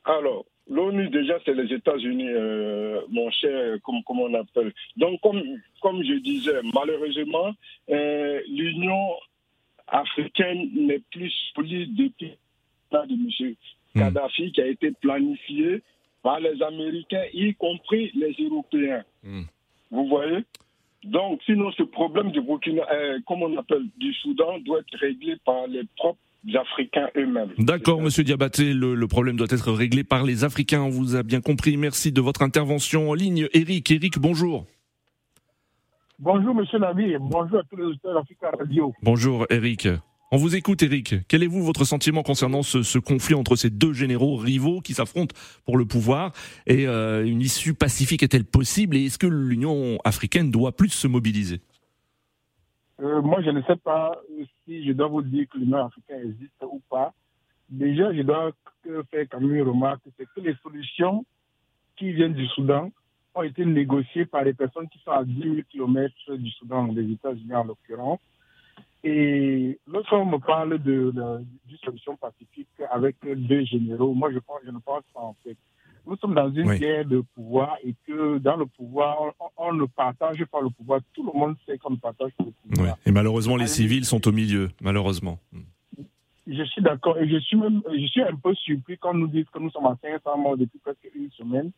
Alors, 0.06 0.45
l'ONU, 0.69 1.10
déjà, 1.10 1.38
c'est 1.45 1.54
les 1.54 1.74
États-Unis, 1.74 2.30
euh, 2.30 3.02
mon 3.10 3.30
cher, 3.32 3.78
comme, 3.84 4.19
on 4.19 4.34
appelle. 4.34 4.74
Donc, 4.98 5.19
comme, 5.21 5.41
comme 5.82 6.04
je 6.04 6.19
disais, 6.19 6.62
malheureusement, 6.74 7.52
euh, 7.89 8.41
l'Union 8.48 9.15
africaine 9.88 10.69
n'est 10.76 11.02
plus 11.12 11.32
solide 11.54 11.95
depuis 11.95 12.34
de 12.91 13.13
M. 13.13 13.56
Hmm. 13.93 14.00
Kadhafi, 14.00 14.52
qui 14.52 14.62
a 14.62 14.67
été 14.67 14.91
planifié 14.91 15.82
par 16.24 16.39
les 16.39 16.62
Américains, 16.62 17.26
y 17.34 17.54
compris 17.56 18.12
les 18.15 18.36
Européens. 18.43 19.04
Hmm. 19.24 19.43
Vous 19.91 20.08
voyez? 20.08 20.43
Donc, 21.04 21.41
sinon, 21.45 21.71
ce 21.74 21.84
problème 21.84 22.32
du 22.32 22.41
Burkina, 22.41 22.84
euh, 22.91 23.19
comme 23.28 23.43
on 23.43 23.58
appelle, 23.58 23.86
du 23.98 24.13
Soudan, 24.15 24.58
doit 24.60 24.80
être 24.80 24.98
réglé 24.98 25.36
par 25.45 25.67
les 25.67 25.84
propres 25.98 26.19
Africains 26.53 27.08
eux-mêmes. 27.17 27.49
D'accord, 27.58 28.01
Monsieur 28.01 28.23
Diabaté, 28.23 28.73
le, 28.73 29.08
problème 29.08 29.36
doit 29.36 29.47
être 29.49 29.71
réglé 29.71 30.03
par 30.03 30.23
les 30.23 30.43
Africains. 30.43 30.81
On 30.81 30.89
vous 30.89 31.15
a 31.15 31.23
bien 31.23 31.41
compris. 31.41 31.77
Merci 31.77 32.12
de 32.12 32.21
votre 32.21 32.41
intervention 32.41 33.10
en 33.10 33.13
ligne. 33.13 33.47
Eric, 33.53 33.89
Eric, 33.91 34.19
bonjour. 34.19 34.65
Bonjour, 36.19 36.53
Monsieur 36.53 36.79
Navi. 36.79 37.15
Bonjour 37.19 37.60
à 37.60 37.63
tous 37.63 37.75
les 37.75 37.86
auditeurs 37.86 38.13
d'Africa 38.13 38.51
Radio. 38.58 38.93
Bonjour, 39.01 39.45
Eric. 39.49 39.88
On 40.31 40.38
vous 40.38 40.55
écoute, 40.55 40.81
Eric. 40.84 41.15
Quel 41.27 41.43
est 41.43 41.47
vous 41.47 41.63
votre 41.63 41.86
sentiment 41.86 42.23
concernant 42.23 42.63
ce, 42.63 42.97
conflit 42.99 43.36
entre 43.36 43.55
ces 43.55 43.69
deux 43.69 43.93
généraux 43.93 44.36
rivaux 44.36 44.81
qui 44.81 44.93
s'affrontent 44.93 45.36
pour 45.65 45.77
le 45.77 45.86
pouvoir? 45.86 46.31
Et 46.67 46.88
euh, 46.88 47.25
une 47.25 47.41
issue 47.41 47.73
pacifique 47.73 48.23
est-elle 48.23 48.45
possible? 48.45 48.97
Et 48.97 49.05
est-ce 49.05 49.17
que 49.17 49.27
l'Union 49.27 49.97
africaine 50.03 50.51
doit 50.51 50.75
plus 50.75 50.89
se 50.89 51.08
mobiliser? 51.08 51.62
Euh, 53.01 53.21
moi, 53.21 53.41
je 53.41 53.49
ne 53.49 53.62
sais 53.63 53.75
pas 53.75 54.19
si 54.65 54.86
je 54.86 54.93
dois 54.93 55.08
vous 55.08 55.21
dire 55.21 55.47
que 55.49 55.58
l'Union 55.58 55.86
africaine 55.86 56.29
existe 56.29 56.63
ou 56.63 56.81
pas. 56.89 57.13
Déjà, 57.69 58.13
je 58.13 58.21
dois 58.21 58.51
faire 59.12 59.25
quand 59.29 59.41
même 59.41 59.55
une 59.55 59.67
remarque, 59.67 60.01
c'est 60.17 60.25
que 60.25 60.41
les 60.41 60.55
solutions 60.63 61.25
qui 61.97 62.12
viennent 62.12 62.34
du 62.34 62.47
Soudan 62.47 62.91
ont 63.34 63.43
été 63.43 63.65
négociées 63.65 64.25
par 64.25 64.43
les 64.43 64.53
personnes 64.53 64.88
qui 64.89 64.99
sont 64.99 65.12
à 65.12 65.23
10 65.25 65.41
000 65.41 65.55
km 65.69 66.36
du 66.36 66.49
Soudan, 66.51 66.88
des 66.88 67.12
États-Unis 67.12 67.55
en 67.55 67.65
l'occurrence. 67.65 68.19
Et 69.03 69.79
lorsqu'on 69.88 70.25
me 70.25 70.38
parle 70.39 70.79
de, 70.79 71.12
d'une 71.12 71.77
solution 71.84 72.15
pacifique 72.15 72.69
avec 72.91 73.17
deux 73.23 73.63
généraux, 73.65 74.13
moi 74.13 74.31
je, 74.31 74.39
pense, 74.39 74.60
je 74.65 74.71
ne 74.71 74.79
pense 74.79 75.03
pas 75.13 75.21
en 75.21 75.36
fait. 75.43 75.58
Nous 76.08 76.15
sommes 76.18 76.36
dans 76.36 76.52
une 76.52 76.76
guerre 76.76 77.06
de 77.06 77.22
pouvoir 77.34 77.78
et 77.84 77.96
que 78.08 78.38
dans 78.38 78.58
le 78.58 78.65
pouvoir, 78.65 79.34
on, 79.58 79.74
ne 79.74 79.86
partage 79.86 80.44
pas 80.46 80.62
le 80.62 80.70
pouvoir. 80.70 81.00
Tout 81.13 81.26
le 81.26 81.38
monde 81.38 81.56
sait 81.65 81.78
qu'on 81.78 81.91
ne 81.91 81.98
partage 81.98 82.32
pas 82.38 82.44
le 82.44 82.52
pouvoir. 82.52 82.98
Et 83.06 83.12
malheureusement, 83.12 83.56
les 83.56 83.68
civils 83.68 84.06
sont 84.06 84.28
au 84.28 84.32
milieu, 84.32 84.70
malheureusement. 84.82 85.39
Je 86.48 86.63
suis 86.63 86.82
d'accord 86.82 87.18
et 87.18 87.28
je 87.28 87.38
suis 87.39 87.58
même, 87.58 87.82
je 87.91 88.06
suis 88.06 88.22
un 88.22 88.36
peu 88.36 88.54
surpris 88.54 88.98
quand 89.00 89.15
nous 89.15 89.28
disent 89.28 89.50
que 89.52 89.58
nous 89.58 89.72
sommes 89.72 89.88
à 89.88 89.98
500 90.00 90.38
morts 90.38 90.58
depuis 90.58 90.78
presque 90.78 91.10
une 91.15 91.32
semaine. 91.32 91.72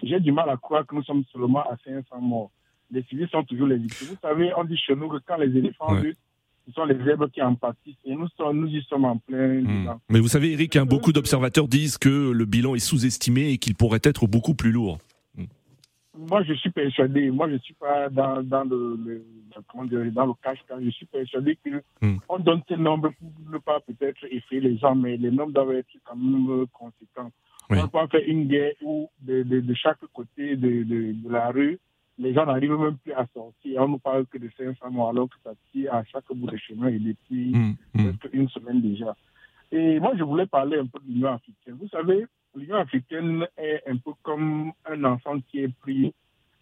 J'ai 0.00 0.20
du 0.20 0.30
mal 0.30 0.48
à 0.48 0.56
croire 0.56 0.86
que 0.86 0.94
nous 0.94 1.02
sommes 1.02 1.24
seulement 1.32 1.62
à 1.62 1.76
500 1.84 2.20
morts. 2.20 2.50
Les 2.92 3.02
civils 3.04 3.28
sont 3.30 3.42
toujours 3.42 3.66
les 3.66 3.78
victimes. 3.78 4.08
Vous 4.08 4.16
savez, 4.22 4.52
on 4.56 4.62
dit 4.64 4.76
chez 4.76 4.94
nous 4.94 5.08
que 5.08 5.16
quand 5.26 5.38
les 5.38 5.56
éléphants 5.56 5.96
ce 6.66 6.72
sont 6.72 6.84
les 6.84 7.02
zèbres 7.04 7.28
qui 7.30 7.42
en 7.42 7.54
pâtissent 7.54 7.96
et 8.04 8.14
nous, 8.14 8.28
nous 8.52 8.68
y 8.68 8.82
sommes 8.88 9.04
en 9.04 9.18
plein. 9.18 9.60
Hmm. 9.60 9.98
Mais 10.08 10.20
vous 10.20 10.28
savez, 10.28 10.52
Eric, 10.52 10.76
hein, 10.76 10.84
beaucoup 10.84 11.12
d'observateurs 11.12 11.68
disent 11.68 11.98
que 11.98 12.30
le 12.30 12.44
bilan 12.44 12.74
est 12.74 12.80
sous-estimé 12.80 13.50
et 13.50 13.58
qu'il 13.58 13.74
pourrait 13.74 14.00
être 14.02 14.26
beaucoup 14.26 14.54
plus 14.54 14.70
lourd. 14.70 14.98
Hmm. 15.36 15.44
Moi, 16.16 16.42
je 16.44 16.54
suis 16.54 16.70
persuadé. 16.70 17.30
Moi, 17.30 17.48
je 17.48 17.54
ne 17.54 17.58
suis 17.58 17.74
pas 17.74 18.08
dans, 18.10 18.42
dans 18.42 18.64
le, 18.64 19.24
dans 20.10 20.26
le 20.26 20.32
cache 20.42 20.58
Je 20.80 20.90
suis 20.90 21.06
persuadé 21.06 21.58
qu'on 21.64 22.38
hmm. 22.38 22.42
donne 22.42 22.62
ces 22.68 22.76
nombres 22.76 23.12
pour 23.18 23.52
ne 23.52 23.58
pas 23.58 23.80
peut-être 23.80 24.24
effrayer 24.30 24.60
les 24.60 24.78
gens, 24.78 24.94
mais 24.94 25.16
les 25.16 25.30
nombres 25.30 25.52
doivent 25.52 25.72
être 25.72 25.88
quand 26.04 26.16
même 26.16 26.66
conséquents. 26.72 27.30
On 27.70 27.76
ne 27.76 27.82
peut 27.82 27.88
pas 27.88 28.08
faire 28.08 28.22
une 28.26 28.48
guerre 28.48 28.72
où 28.82 29.08
de, 29.20 29.42
de, 29.42 29.74
chaque 29.74 29.98
côté 30.12 30.56
de, 30.56 30.82
de, 30.82 31.14
la 31.30 31.50
rue, 31.50 31.78
les 32.18 32.34
gens 32.34 32.46
n'arrivent 32.46 32.72
même 32.72 32.98
plus 32.98 33.12
à 33.12 33.26
sortir. 33.32 33.82
On 33.82 33.88
ne 33.88 33.98
parle 33.98 34.26
que 34.26 34.38
de 34.38 34.50
500 34.56 34.90
morts 34.90 35.10
alors 35.10 35.28
que 35.28 35.36
ça 35.42 35.52
tire 35.70 35.94
à 35.94 36.04
chaque 36.04 36.32
bout 36.34 36.50
de 36.50 36.56
chemin 36.56 36.88
et 36.88 36.98
depuis 36.98 37.54
hum. 37.54 37.76
presque 37.94 38.28
une 38.32 38.48
semaine 38.48 38.80
déjà. 38.80 39.16
Et 39.70 39.98
moi, 40.00 40.12
je 40.16 40.22
voulais 40.22 40.46
parler 40.46 40.78
un 40.78 40.86
peu 40.86 40.98
de 41.00 41.10
l'Union 41.10 41.32
africaine. 41.32 41.76
Vous 41.80 41.88
savez, 41.88 42.26
l'Union 42.54 42.76
africaine 42.76 43.46
est 43.56 43.82
un 43.86 43.96
peu 43.96 44.12
comme 44.22 44.72
un 44.84 45.04
enfant 45.04 45.40
qui 45.40 45.60
est 45.60 45.74
pris 45.80 46.12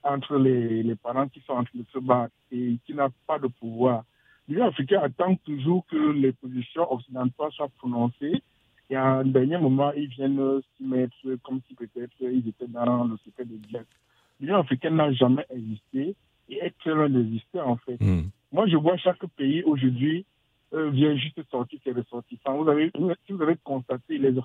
entre 0.03 0.37
les, 0.39 0.83
les 0.83 0.95
parents 0.95 1.29
qui 1.29 1.41
sont 1.41 1.53
en 1.53 1.65
train 1.65 1.79
de 1.79 1.85
se 1.93 1.99
battre 1.99 2.35
et 2.53 2.79
qui 2.87 2.95
n'a 2.95 3.09
pas 3.27 3.39
de 3.39 3.49
pouvoir. 3.49 4.05
L'Union 4.49 4.67
africaine 4.67 5.01
attend 5.03 5.35
toujours 5.37 5.85
que 5.87 6.13
les 6.13 6.33
positions 6.33 6.91
occidentales 6.93 7.53
soient 7.53 7.69
prononcées 7.79 8.43
et 8.91 8.97
à 8.97 9.05
un 9.05 9.25
dernier 9.25 9.57
moment, 9.57 9.93
ils 9.93 10.09
viennent 10.09 10.61
s'y 10.77 10.85
mettre 10.85 11.15
comme 11.45 11.61
si 11.69 11.75
peut-être 11.75 12.13
ils 12.21 12.49
étaient 12.49 12.67
dans 12.67 13.05
le 13.05 13.17
secret 13.19 13.45
de 13.45 13.57
Dieu. 13.57 13.87
L'Union 14.41 14.57
africaine 14.59 14.97
n'a 14.97 15.13
jamais 15.13 15.45
existé 15.55 16.15
et 16.49 16.57
est 16.57 16.75
très 16.79 16.95
loin 16.95 17.09
d'exister 17.09 17.61
en 17.61 17.77
fait. 17.77 17.99
Hum. 18.01 18.31
Moi, 18.53 18.67
je 18.67 18.77
vois 18.77 18.97
chaque 18.97 19.25
pays 19.37 19.63
aujourd'hui 19.63 20.25
euh, 20.73 20.91
vient 20.91 21.15
juste 21.17 21.41
sortir 21.51 21.79
ses 21.85 21.93
ressortissants. 21.93 22.57
Vous 22.63 22.69
avez, 22.69 22.91
si 23.27 23.33
vous 23.33 23.43
avez 23.43 23.57
constaté, 23.63 24.19
les, 24.19 24.31
les 24.31 24.39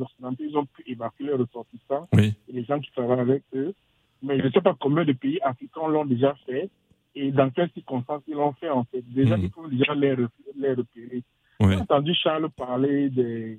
Occidentaux, 0.00 0.44
ils 0.46 0.56
ont 0.56 0.66
pu 0.66 0.82
évacuer 0.86 1.24
les 1.24 1.32
ressortissants 1.34 2.08
Oui. 2.14 2.34
et 2.48 2.52
les 2.52 2.64
gens 2.64 2.78
qui 2.80 2.90
travaillent 2.92 3.20
avec 3.20 3.42
eux. 3.54 3.74
Mais 4.22 4.38
je 4.38 4.46
ne 4.46 4.50
sais 4.50 4.60
pas 4.60 4.76
combien 4.78 5.04
de 5.04 5.12
pays 5.12 5.40
africains 5.42 5.88
l'ont 5.88 6.04
déjà 6.04 6.34
fait 6.46 6.68
et 7.14 7.32
dans 7.32 7.50
quelles 7.50 7.70
circonstances 7.72 8.22
ils 8.28 8.34
l'ont 8.34 8.52
fait 8.52 8.68
en 8.70 8.84
fait. 8.84 9.02
Déjà, 9.12 9.36
Mhm. 9.36 9.44
il 9.44 9.50
faut 9.50 9.68
déjà 9.68 9.94
les, 9.94 10.14
les 10.56 10.74
repérer. 10.74 11.22
Ouais. 11.60 11.70
J'ai 11.74 11.76
entendu 11.80 12.14
Charles 12.14 12.48
parler 12.50 13.10
des, 13.10 13.58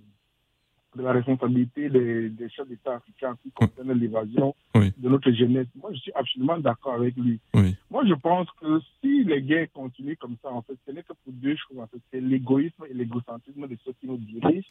de 0.96 1.04
la 1.04 1.14
responsabilité 1.14 1.90
des, 1.90 2.30
des 2.30 2.50
chefs 2.50 2.68
d'État 2.68 2.96
africains 2.96 3.38
qui 3.42 3.52
concernent 3.52 3.94
l'évasion 3.94 4.54
Oui. 4.76 4.92
de 4.98 5.10
notre 5.10 5.32
jeunesse. 5.32 5.68
Moi, 5.76 5.92
je 5.94 6.00
suis 6.00 6.12
absolument 6.14 6.58
d'accord 6.58 6.96
avec 6.96 7.16
lui. 7.16 7.40
Oui. 7.54 7.76
Moi, 7.90 8.04
je 8.06 8.14
pense 8.14 8.48
que 8.60 8.80
si 9.00 9.24
les 9.24 9.42
guerres 9.42 9.72
continuent 9.74 10.18
comme 10.18 10.36
ça, 10.42 10.52
en 10.52 10.62
fait, 10.62 10.76
ce 10.86 10.92
n'est 10.92 11.04
que 11.04 11.14
pour 11.24 11.34
deux 11.34 11.56
choses. 11.56 11.80
En 11.80 11.88
fait. 11.88 12.00
C'est 12.12 12.20
l'égoïsme 12.22 12.84
et 12.90 12.94
l'égocentrisme 12.94 13.68
de 13.68 13.78
ceux 13.86 13.94
qui 14.00 14.08
nous 14.08 14.18
dirigent. 14.18 14.68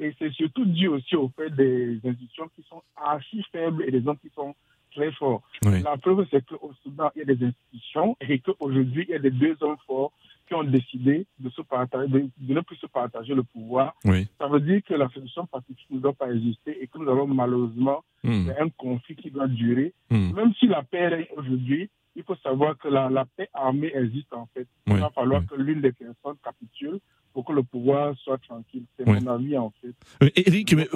Et 0.00 0.14
c'est 0.18 0.32
surtout 0.32 0.64
dû 0.64 0.86
aussi 0.88 1.16
au 1.16 1.28
fait 1.36 1.50
des 1.50 1.98
institutions 2.04 2.48
qui 2.54 2.62
sont 2.68 2.82
archi 2.96 3.42
faibles 3.50 3.82
et 3.86 3.90
des 3.90 4.06
hommes 4.06 4.18
qui 4.18 4.30
sont 4.34 4.54
très 4.98 5.12
forts. 5.12 5.42
Oui. 5.64 5.82
La 5.82 5.96
preuve, 5.96 6.26
c'est 6.30 6.44
qu'au 6.44 6.72
Soudan, 6.82 7.10
il 7.14 7.20
y 7.20 7.22
a 7.22 7.34
des 7.34 7.44
institutions 7.46 8.16
et 8.20 8.38
qu'aujourd'hui, 8.40 9.04
il 9.08 9.12
y 9.12 9.14
a 9.14 9.18
des 9.18 9.30
deux 9.30 9.56
hommes 9.60 9.76
forts 9.86 10.12
qui 10.46 10.54
ont 10.54 10.64
décidé 10.64 11.26
de, 11.38 11.50
se 11.50 11.60
partager, 11.62 12.08
de, 12.08 12.20
de 12.38 12.54
ne 12.54 12.60
plus 12.62 12.76
se 12.76 12.86
partager 12.86 13.34
le 13.34 13.42
pouvoir. 13.42 13.94
Oui. 14.04 14.26
Ça 14.38 14.48
veut 14.48 14.60
dire 14.60 14.80
que 14.82 14.94
la 14.94 15.08
solution 15.10 15.46
pacifique 15.46 15.90
ne 15.90 16.00
doit 16.00 16.14
pas 16.14 16.30
exister 16.32 16.82
et 16.82 16.86
que 16.86 16.98
nous 16.98 17.08
avons 17.10 17.26
malheureusement 17.26 18.02
Hum. 18.24 18.52
un 18.58 18.68
conflit 18.70 19.14
qui 19.14 19.30
doit 19.30 19.46
durer. 19.46 19.92
Hum. 20.10 20.32
Même 20.32 20.52
si 20.58 20.66
la 20.66 20.82
paix 20.82 21.06
règne 21.06 21.26
aujourd'hui, 21.36 21.88
il 22.16 22.24
faut 22.24 22.34
savoir 22.42 22.76
que 22.76 22.88
la, 22.88 23.08
la 23.08 23.24
paix 23.36 23.48
armée 23.54 23.92
existe 23.94 24.32
en 24.32 24.46
fait. 24.52 24.66
Il 24.88 24.94
Oui, 24.94 25.00
va 25.00 25.10
falloir 25.10 25.46
que 25.46 25.54
l'une 25.54 25.80
des 25.80 25.92
personnes 25.92 26.36
capitule 26.42 26.98
pour 27.38 27.44
que 27.44 27.52
le 27.52 27.62
pouvoir 27.62 28.16
soit 28.18 28.38
tranquille. 28.38 28.82
C'est 28.96 29.08
Oui. 29.08 29.20
mon 29.22 29.30
avis 29.30 29.56
en 29.56 29.72
fait. 29.80 29.94
Euh, 30.24 30.28
Eric, 30.34 30.74
mais, 30.74 30.88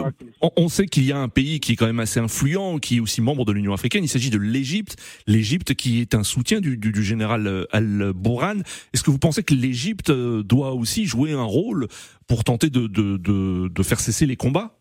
on, 0.56 0.66
sait 0.66 0.86
qu'il 0.86 1.04
y 1.04 1.12
a 1.12 1.18
un 1.20 1.28
pays 1.28 1.60
qui 1.60 1.70
est 1.74 1.76
quand 1.76 1.86
même 1.86 2.00
assez 2.00 2.18
influent, 2.18 2.78
qui 2.80 2.96
est 2.96 3.00
aussi 3.00 3.20
membre 3.22 3.44
de 3.44 3.52
l'Union 3.52 3.72
africaine. 3.72 4.02
Il 4.02 4.08
s'agit 4.08 4.28
de 4.28 4.38
l'Égypte. 4.38 4.96
L'Égypte 5.28 5.74
qui 5.74 6.00
est 6.00 6.16
un 6.16 6.24
soutien 6.24 6.60
du, 6.60 6.76
du- 6.76 6.90
du 6.90 7.04
général 7.04 7.46
euh, 7.46 7.64
Al-Bourhan. 7.70 8.58
Est-ce 8.92 9.04
que 9.04 9.12
vous 9.12 9.20
pensez 9.20 9.44
que 9.44 9.54
l'Égypte 9.54 10.10
euh, 10.10 10.42
doit 10.42 10.72
aussi 10.72 11.04
jouer 11.04 11.30
un 11.32 11.44
rôle 11.44 11.86
pour 12.26 12.42
tenter 12.42 12.70
de, 12.70 12.88
de, 12.88 13.18
de, 13.18 13.68
de 13.68 13.82
faire 13.84 14.00
cesser 14.00 14.26
les 14.26 14.34
combats? 14.34 14.74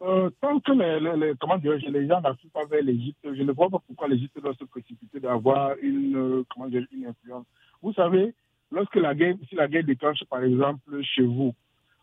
Euh, 0.00 0.30
tant 0.40 0.60
que 0.60 0.70
les, 0.70 1.00
les, 1.00 1.16
les- 1.26 1.32
comment 1.40 1.58
dirais-je, 1.58 1.86
les 1.90 2.06
gens 2.06 2.20
n'affluent 2.20 2.50
pas 2.50 2.66
vers 2.66 2.84
l'Égypte, 2.84 3.18
je 3.24 3.42
ne 3.42 3.50
vois 3.50 3.68
pas 3.68 3.82
pourquoi 3.84 4.06
l'Égypte 4.06 4.40
doit 4.40 4.54
se 4.54 4.64
précipiter 4.64 5.18
d'avoir 5.18 5.72
une, 5.82 6.14
euh, 6.16 6.44
comment 6.54 6.68
dire, 6.68 6.84
une 6.92 7.06
influence. 7.06 7.46
Vous 7.82 7.92
savez, 7.94 8.32
lorsque 8.70 8.96
la 8.96 9.14
guerre, 9.14 9.34
si 9.48 9.54
la 9.54 9.68
guerre 9.68 9.84
déclenche 9.84 10.22
par 10.24 10.42
exemple 10.44 11.02
chez 11.02 11.22
vous, 11.22 11.54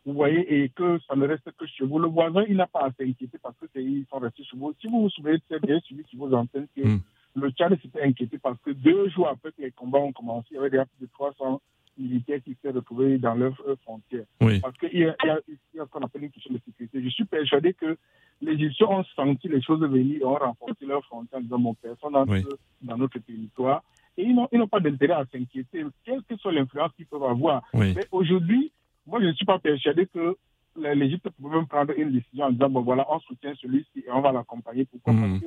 vous 0.06 0.13
voyez, 0.13 0.41
et 0.63 0.69
que 0.69 0.99
ça 1.08 1.15
ne 1.15 1.25
reste 1.28 1.49
que 1.58 1.65
chez 1.65 1.84
vous, 1.84 1.97
le 1.97 2.08
voisin, 2.08 2.43
il 2.47 2.58
n'a 2.58 2.67
pas 2.67 2.82
à 2.86 2.91
s'inquiéter 2.91 3.39
parce 3.41 3.58
que 3.58 3.65
c'est 3.73 3.84
ils 3.84 4.06
sont 4.10 4.19
restés 4.19 4.43
chez 4.43 4.56
vous. 4.56 4.73
Si 4.80 4.88
vous 4.88 5.01
vous 5.04 5.10
souvenez 5.10 5.39
très 5.49 5.60
bien, 5.60 5.80
suivi 5.80 6.04
sur 6.08 6.19
vos 6.19 6.34
antennes, 6.36 6.67
que 6.75 6.82
Mm. 6.82 7.01
le 7.36 7.49
Tchad 7.51 7.80
s'était 7.82 8.01
inquiété 8.04 8.38
parce 8.38 8.60
que 8.62 8.69
deux 8.71 9.10
jours 9.10 9.28
après 9.30 9.51
que 9.51 9.62
les 9.63 9.71
combats 9.71 9.97
ont 9.99 10.12
commencé, 10.13 10.47
il 10.51 10.56
y 10.56 10.58
avait 10.60 10.69
déjà 10.69 10.86
plus 10.86 11.08
de 11.08 11.12
300 11.12 11.60
militaires 11.97 12.39
qui 12.43 12.51
s'étaient 12.51 12.69
retrouvés 12.71 13.17
dans 13.17 13.34
leurs 13.36 13.60
euh, 13.67 13.75
frontières. 13.78 14.25
Oui. 14.41 14.60
Parce 14.60 14.78
qu'il 14.78 14.99
y 14.99 15.06
a, 15.06 15.15
il 15.23 15.28
y 15.28 15.30
a, 15.32 15.39
il 15.47 15.58
y 15.78 15.80
a 15.80 15.86
ce 15.86 15.89
qu'on 15.89 16.01
appelle 16.01 16.23
une 16.25 16.30
question 16.32 16.54
de 16.54 16.60
sécurité. 16.65 17.01
Je 17.01 17.10
suis 17.10 17.25
persuadé 17.25 17.73
que 17.73 17.97
les 18.41 18.51
Égyptiens 18.51 18.88
ont 18.88 19.04
senti 19.15 19.47
les 19.47 19.62
choses 19.62 19.80
venir 19.82 20.21
et 20.21 20.25
ont 20.25 20.36
renforcé 20.36 20.86
leurs 20.86 21.04
frontières 21.06 21.39
en 21.39 21.41
disant 21.41 21.73
personne 21.82 22.12
n'entre 22.12 22.32
Oui. 22.34 22.43
dans 22.82 22.97
notre 22.97 23.17
territoire. 23.19 23.82
Et 24.17 24.23
ils 24.23 24.34
n'ont 24.36 24.67
pas 24.67 24.80
d'intérêt 24.80 25.13
à 25.13 25.25
s'inquiéter, 25.32 25.86
quelle 26.06 26.21
que 26.23 26.36
soit 26.38 26.51
l'influence 26.54 26.91
qu'ils 26.95 27.06
peuvent 27.06 27.23
avoir. 27.23 27.62
Oui. 27.73 27.93
Mais 27.95 28.06
aujourd'hui, 28.12 28.71
moi, 29.06 29.19
je 29.21 29.25
ne 29.28 29.34
suis 29.34 29.45
pas 29.45 29.60
persuadé 29.60 30.06
que 30.08 30.36
l'Égypte 30.78 31.30
pouvait 31.32 31.56
même 31.56 31.67
prendre 31.67 31.93
une 31.97 32.12
décision 32.12 32.45
en 32.45 32.51
disant 32.51 32.69
bon, 32.69 32.82
voilà, 32.82 33.06
on 33.10 33.19
soutient 33.19 33.54
celui-ci 33.62 33.99
et 34.08 34.12
on 34.12 34.21
va 34.21 34.32
l'accompagner. 34.32 34.86
Pourquoi? 34.86 35.13
Hum, 35.13 35.39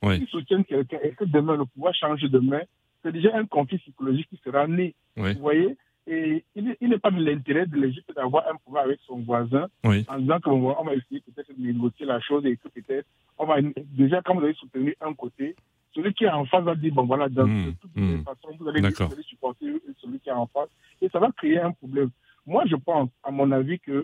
Parce 0.00 0.14
que 0.14 0.18
s'ils 0.18 0.28
soutiennent 0.28 0.64
quelqu'un 0.64 0.98
et 1.02 1.10
que 1.12 1.24
demain 1.24 1.56
le 1.56 1.64
pouvoir 1.66 1.94
change 1.94 2.22
de 2.22 2.38
main, 2.38 2.62
c'est 3.02 3.12
déjà 3.12 3.36
un 3.36 3.44
conflit 3.46 3.78
psychologique 3.78 4.28
qui 4.30 4.40
sera 4.44 4.66
né. 4.66 4.94
Vous 5.16 5.32
voyez? 5.40 5.76
Et 6.06 6.44
il 6.56 6.64
n'est- 6.64 6.76
il 6.80 6.88
n'est 6.88 6.98
pas 6.98 7.10
de 7.12 7.22
l'intérêt 7.22 7.66
de 7.66 7.76
l'Égypte 7.76 8.12
d'avoir 8.16 8.46
un 8.48 8.56
pouvoir 8.64 8.84
avec 8.84 8.98
son 9.06 9.18
voisin 9.20 9.68
Oui. 9.84 10.04
en 10.08 10.18
disant 10.18 10.40
qu'on 10.40 10.60
va, 10.60 10.76
on 10.80 10.84
va 10.84 10.94
essayer 10.94 11.20
peut-être 11.20 11.52
de 11.56 11.64
négocier 11.64 12.06
la 12.06 12.18
chose 12.20 12.44
et 12.44 12.56
que 12.56 12.68
peut-être, 12.68 13.06
on 13.38 13.46
va, 13.46 13.56
déjà, 13.60 14.20
quand 14.22 14.34
vous 14.34 14.42
avez 14.44 14.54
soutenu 14.54 14.96
un 15.00 15.14
côté, 15.14 15.54
celui 15.94 16.14
qui 16.14 16.24
est 16.24 16.30
en 16.30 16.44
face 16.46 16.64
va 16.64 16.74
dire, 16.74 16.92
bon 16.94 17.04
voilà, 17.04 17.28
dans 17.28 17.46
Mmh, 17.46 17.66
de 17.66 17.70
toutes 17.80 17.96
les 17.96 18.02
mmh. 18.02 18.24
façons, 18.24 18.56
vous 18.58 18.68
allez, 18.68 18.80
D'accord. 18.80 19.08
vous 19.08 19.14
allez 19.14 19.22
supporter 19.22 19.66
celui 20.00 20.20
qui 20.20 20.28
est 20.28 20.32
en 20.32 20.46
face. 20.46 20.68
Et 21.00 21.08
ça 21.08 21.18
va 21.18 21.30
créer 21.32 21.60
un 21.60 21.72
problème. 21.72 22.10
Moi, 22.46 22.64
je 22.66 22.76
pense, 22.76 23.10
à 23.22 23.30
mon 23.30 23.50
avis, 23.52 23.78
que 23.78 24.02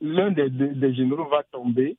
l'un 0.00 0.30
des, 0.30 0.48
des, 0.48 0.68
des 0.68 0.94
généraux 0.94 1.28
va 1.28 1.42
tomber, 1.42 1.96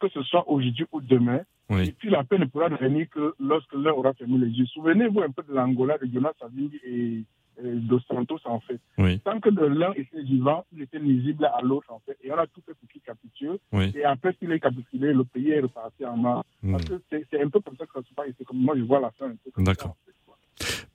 que 0.00 0.08
ce 0.08 0.22
soit 0.22 0.48
aujourd'hui 0.48 0.84
ou 0.92 1.00
demain. 1.00 1.40
Oui. 1.70 1.88
Et 1.88 1.92
puis 1.92 2.10
la 2.10 2.24
paix 2.24 2.38
ne 2.38 2.44
pourra 2.44 2.68
revenir 2.68 3.08
que 3.08 3.34
lorsque 3.38 3.72
l'un 3.72 3.92
aura 3.92 4.12
fermé 4.14 4.36
les 4.38 4.50
yeux. 4.50 4.66
Souvenez-vous 4.66 5.22
un 5.22 5.30
peu 5.30 5.42
de 5.42 5.54
l'Angola 5.54 5.96
de 5.96 6.06
Jonas 6.12 6.32
Savimbi 6.38 6.78
et 6.84 7.24
Dos 7.60 8.00
Santos, 8.00 8.38
en 8.44 8.60
fait. 8.60 8.80
Oui. 8.98 9.20
Tant 9.20 9.38
que 9.40 9.50
l'un 9.50 9.92
était 9.92 10.22
vivant, 10.22 10.64
il 10.72 10.82
était 10.82 10.98
nuisible 10.98 11.44
à 11.44 11.60
l'autre, 11.62 11.92
en 11.92 12.00
fait. 12.00 12.16
Et 12.22 12.32
on 12.32 12.38
a 12.38 12.46
tout 12.46 12.60
fait 12.64 12.74
pour 12.74 12.88
qu'il 12.88 13.02
capitule. 13.02 13.58
Oui. 13.72 13.92
Et 13.94 14.04
après 14.04 14.34
qu'il 14.34 14.50
ait 14.52 14.60
capitulé, 14.60 15.12
le 15.12 15.24
pays 15.24 15.50
est 15.50 15.60
reparti 15.60 16.04
en 16.04 16.16
marche. 16.16 16.46
Mmh. 16.62 16.72
Parce 16.72 16.84
que 16.84 17.02
c'est 17.10 17.42
un 17.42 17.48
peu 17.48 17.60
comme 17.60 17.76
ça 17.76 17.86
que 17.86 17.92
ça 17.92 18.02
se 18.08 18.14
passe. 18.14 18.28
Et 18.28 18.34
c'est 18.38 18.44
comme 18.44 18.58
moi, 18.58 18.74
je 18.76 18.82
vois 18.82 19.00
la 19.00 19.10
fin 19.12 19.26
un 19.26 19.36
peu 19.44 19.50
comme 19.50 19.66
ça. 19.66 19.72
D'accord. 19.72 19.90
en 19.90 19.96
fait, 20.06 20.14
quoi. 20.21 20.21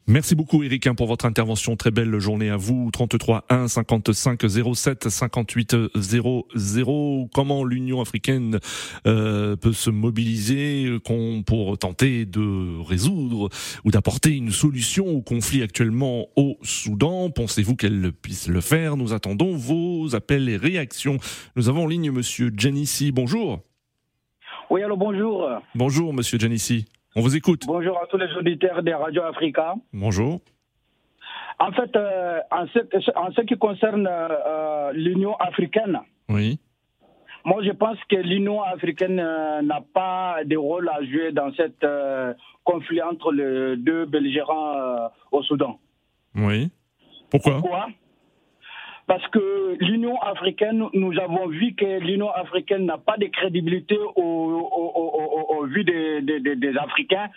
Merci 0.10 0.36
beaucoup 0.36 0.64
Eric 0.64 0.88
hein, 0.88 0.96
pour 0.96 1.08
votre 1.08 1.26
intervention. 1.26 1.76
Très 1.76 1.92
belle 1.92 2.18
journée 2.18 2.50
à 2.50 2.56
vous. 2.56 2.90
33 2.92 3.44
1 3.50 3.68
55 3.68 4.42
07 4.74 5.10
58 5.10 5.76
00. 5.96 7.30
Comment 7.34 7.66
l'Union 7.66 8.00
africaine 8.00 8.60
euh, 9.06 9.58
peut 9.58 9.74
se 9.74 9.90
mobiliser 9.90 10.86
euh, 10.86 11.44
pour 11.46 11.78
tenter 11.78 12.26
de 12.26 12.82
résoudre 12.88 13.50
ou 13.84 13.92
d'apporter 13.92 14.34
une 14.34 14.52
solution 14.52 15.08
au 15.08 15.22
conflit 15.22 15.62
actuellement 15.62 16.28
au 16.38 16.58
Soudan? 16.62 17.30
Pensez-vous 17.30 17.76
qu'elle 17.76 18.14
puisse 18.14 18.48
le 18.48 18.62
faire? 18.62 18.96
Nous 18.96 19.12
attendons 19.12 19.58
vos 19.58 20.16
appels 20.16 20.48
et 20.48 20.56
réactions. 20.56 21.18
Nous 21.58 21.68
avons 21.68 21.84
en 21.84 21.88
ligne 21.88 22.12
Monsieur 22.12 22.50
Janissi. 22.56 23.12
Bonjour. 23.12 23.60
Oui, 24.70 24.82
alors 24.84 24.98
bonjour. 24.98 25.50
Bonjour 25.76 26.14
Monsieur 26.14 26.40
Janissi. 26.40 26.86
On 27.18 27.22
vous 27.22 27.36
écoute. 27.36 27.64
Bonjour 27.66 28.00
à 28.00 28.06
tous 28.06 28.18
les 28.18 28.32
auditeurs 28.36 28.84
des 28.84 28.94
radios 28.94 29.24
Africa. 29.24 29.74
Bonjour. 29.92 30.40
En 31.60 31.72
fait, 31.72 31.96
euh, 31.96 32.40
en, 32.52 32.68
ce, 32.68 32.78
en, 33.18 33.32
ce, 33.32 33.42
qui 33.42 33.58
concerne 33.58 34.08
euh, 34.08 34.92
l'Union 34.94 35.36
africaine, 35.38 36.00
Oui. 36.30 36.60
moi 37.44 37.64
je 37.64 37.72
pense 37.72 37.98
que 38.08 38.18
l'Union 38.18 38.62
africaine 38.62 39.20
euh, 39.20 39.64
n'a 39.64 39.82
pas 39.96 40.44
de 40.46 40.56
rôle 40.56 40.88
à 40.90 41.04
jouer 41.04 41.32
dans 41.32 41.52
cet 41.56 41.84
euh, 41.84 42.36
conflit 42.64 43.02
entre 43.02 43.32
les 43.32 43.78
deux 43.78 44.06
belligérants 44.06 44.76
euh, 44.78 45.08
au 45.32 45.42
Soudan. 45.42 45.80
Oui. 46.36 46.70
Pourquoi? 47.32 47.54
Pourquoi? 47.62 47.88
Parce 49.08 49.26
que 49.30 49.78
l'Union 49.80 50.22
africaine, 50.22 50.84
nous 50.94 51.18
avons 51.18 51.48
vu 51.48 51.74
que 51.74 52.00
l'Union 52.00 52.30
africaine 52.30 52.86
n'a 52.86 52.98
pas 52.98 53.16
de 53.18 53.28
crédibilité 53.28 53.98
au, 53.98 54.22
au, 54.22 54.92
au, 54.96 55.56
au 55.58 55.66
vu 55.66 55.86
des, 55.86 56.22
des, 56.22 56.56
des, 56.56 56.78
Africains. 56.78 57.30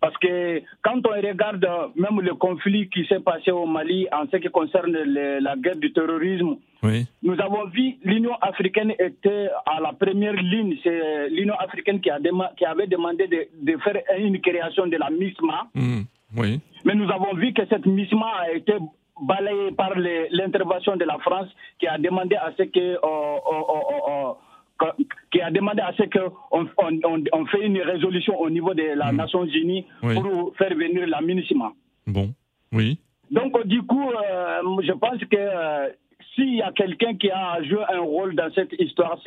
Parce 0.00 0.16
que 0.16 0.62
quand 0.80 1.06
on 1.06 1.10
regarde 1.10 1.66
même 1.94 2.22
le 2.22 2.34
conflit 2.34 2.88
qui 2.88 3.04
s'est 3.04 3.20
passé 3.20 3.50
au 3.50 3.66
Mali 3.66 4.06
en 4.10 4.24
ce 4.32 4.38
qui 4.38 4.48
concerne 4.48 4.92
la 4.92 5.56
guerre 5.56 5.76
du 5.76 5.92
terrorisme, 5.92 6.56
oui. 6.82 7.06
nous 7.22 7.38
avons 7.38 7.66
vu 7.66 7.96
l'Union 8.02 8.34
africaine 8.40 8.94
était 8.98 9.50
à 9.66 9.78
la 9.78 9.92
première 9.92 10.32
ligne. 10.32 10.78
C'est 10.82 11.28
l'Union 11.28 11.54
africaine 11.58 12.00
qui, 12.00 12.08
a 12.08 12.18
qui, 12.56 12.64
avait 12.64 12.86
demandé 12.86 13.26
de, 13.26 13.46
de, 13.60 13.78
faire 13.80 14.00
une 14.16 14.40
création 14.40 14.86
de 14.86 14.96
la 14.96 15.10
MISMA. 15.10 15.68
Mmh, 15.74 16.00
oui. 16.38 16.60
Mais 16.86 16.94
nous 16.94 17.10
avons 17.10 17.34
vu 17.34 17.52
que 17.52 17.66
cette 17.68 17.84
MISMA 17.84 18.26
a 18.26 18.52
été 18.52 18.72
balayé 19.20 19.72
par 19.72 19.92
l'intervention 19.96 20.96
de 20.96 21.04
la 21.04 21.18
France 21.18 21.48
qui 21.78 21.86
a 21.86 21.98
demandé 21.98 22.36
à 22.36 22.52
ce 22.56 22.62
que, 22.64 22.78
euh, 22.78 22.96
euh, 23.04 24.86
euh, 24.86 25.04
qui 25.30 25.40
a 25.40 25.50
demandé 25.50 25.82
à 25.82 25.92
ce 25.96 26.04
qu'on 26.04 26.68
on, 26.78 27.22
on, 27.32 27.46
fait 27.46 27.66
une 27.66 27.80
résolution 27.82 28.38
au 28.40 28.50
niveau 28.50 28.74
de 28.74 28.96
la 28.96 29.12
mmh. 29.12 29.16
Nations 29.16 29.44
Unies 29.44 29.86
pour 30.00 30.54
faire 30.56 30.74
venir 30.74 31.06
la 31.06 31.20
MINUSMA. 31.20 31.72
Bon, 32.06 32.32
oui. 32.72 32.98
Donc, 33.30 33.64
du 33.66 33.82
coup, 33.82 34.10
euh, 34.10 34.62
je 34.82 34.92
pense 34.92 35.18
que 35.20 35.36
euh, 35.36 35.88
s'il 36.34 36.56
y 36.56 36.62
a 36.62 36.72
quelqu'un 36.72 37.14
qui 37.14 37.30
a 37.30 37.62
joué 37.62 37.82
un 37.92 38.00
rôle 38.00 38.34
dans 38.34 38.50
cette 38.54 38.72
histoire, 38.78 39.18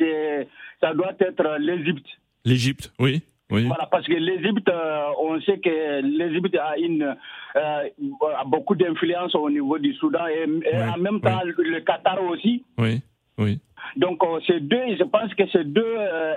ça 0.80 0.94
doit 0.94 1.14
être 1.18 1.56
l'Égypte. 1.58 2.06
L'Égypte, 2.44 2.92
oui. 2.98 3.22
Oui. 3.50 3.66
Voilà, 3.66 3.86
parce 3.90 4.06
que 4.06 4.14
l'Égypte, 4.14 4.68
euh, 4.68 5.02
on 5.20 5.40
sait 5.42 5.58
que 5.58 6.00
l'Égypte 6.00 6.56
a, 6.56 6.78
une, 6.78 7.14
a 7.54 8.44
beaucoup 8.46 8.74
d'influence 8.74 9.34
au 9.34 9.50
niveau 9.50 9.78
du 9.78 9.92
Soudan 9.94 10.26
et, 10.26 10.46
en 10.76 10.96
même 10.96 11.20
temps 11.20 11.42
le 11.44 11.80
Qatar 11.80 12.22
aussi. 12.24 12.64
Oui, 12.78 13.02
oui. 13.38 13.60
Donc, 13.96 14.22
ces 14.46 14.60
deux, 14.60 14.96
je 14.98 15.04
pense 15.04 15.32
que 15.34 15.46
ces 15.48 15.64
deux 15.64 15.96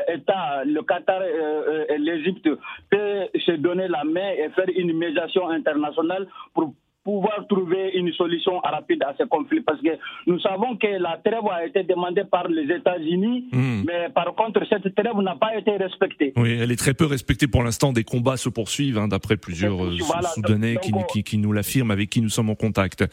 États, 0.10 0.66
le 0.66 0.82
Qatar 0.82 1.22
et 1.24 1.98
l'Égypte, 1.98 2.50
peuvent 2.90 3.30
se 3.46 3.54
donner 3.54 3.88
la 3.88 4.04
main 4.04 4.32
et 4.32 4.50
faire 4.50 4.68
une 4.76 4.98
médiation 4.98 5.48
internationale 5.48 6.28
pour 6.54 6.74
pouvoir 7.08 7.48
trouver 7.48 7.92
une 7.94 8.12
solution 8.12 8.60
rapide 8.60 9.02
à 9.04 9.16
ce 9.18 9.24
conflit 9.24 9.62
parce 9.62 9.80
que 9.82 9.94
nous 10.26 10.42
savons 10.42 10.76
que 10.76 10.88
la 10.88 11.16
trêve 11.24 11.48
a 11.50 11.66
été 11.66 11.84
demandée 11.84 12.26
par 12.26 12.50
les 12.50 12.66
États-Unis, 12.80 13.46
hmm. 13.50 13.84
mais 13.88 14.10
par 14.14 14.36
contre 14.36 14.60
cette 14.68 14.94
trêve 14.94 15.16
n'a 15.22 15.38
pas 15.38 15.56
été 15.56 15.72
respectée. 15.78 16.34
Oui, 16.36 16.58
elle 16.62 16.70
est 16.70 16.76
très 16.86 16.94
peu 16.94 17.06
respectée 17.06 17.48
pour 17.48 17.64
l'instant. 17.64 17.94
Des 17.94 18.04
combats 18.04 18.36
se 18.36 18.50
poursuivent, 18.50 18.98
hein, 18.98 19.08
d'après 19.08 19.38
plusieurs 19.38 19.82
euh, 19.86 19.96
Soudanais 20.36 20.76
qui, 20.82 20.92
qui, 21.10 21.24
qui, 21.24 21.38
nous 21.38 21.54
l'affirment, 21.54 21.92
avec 21.92 22.10
qui 22.10 22.22
nous 22.22 22.28
sommes 22.28 22.50
en 22.50 22.56
contact. 22.56 23.06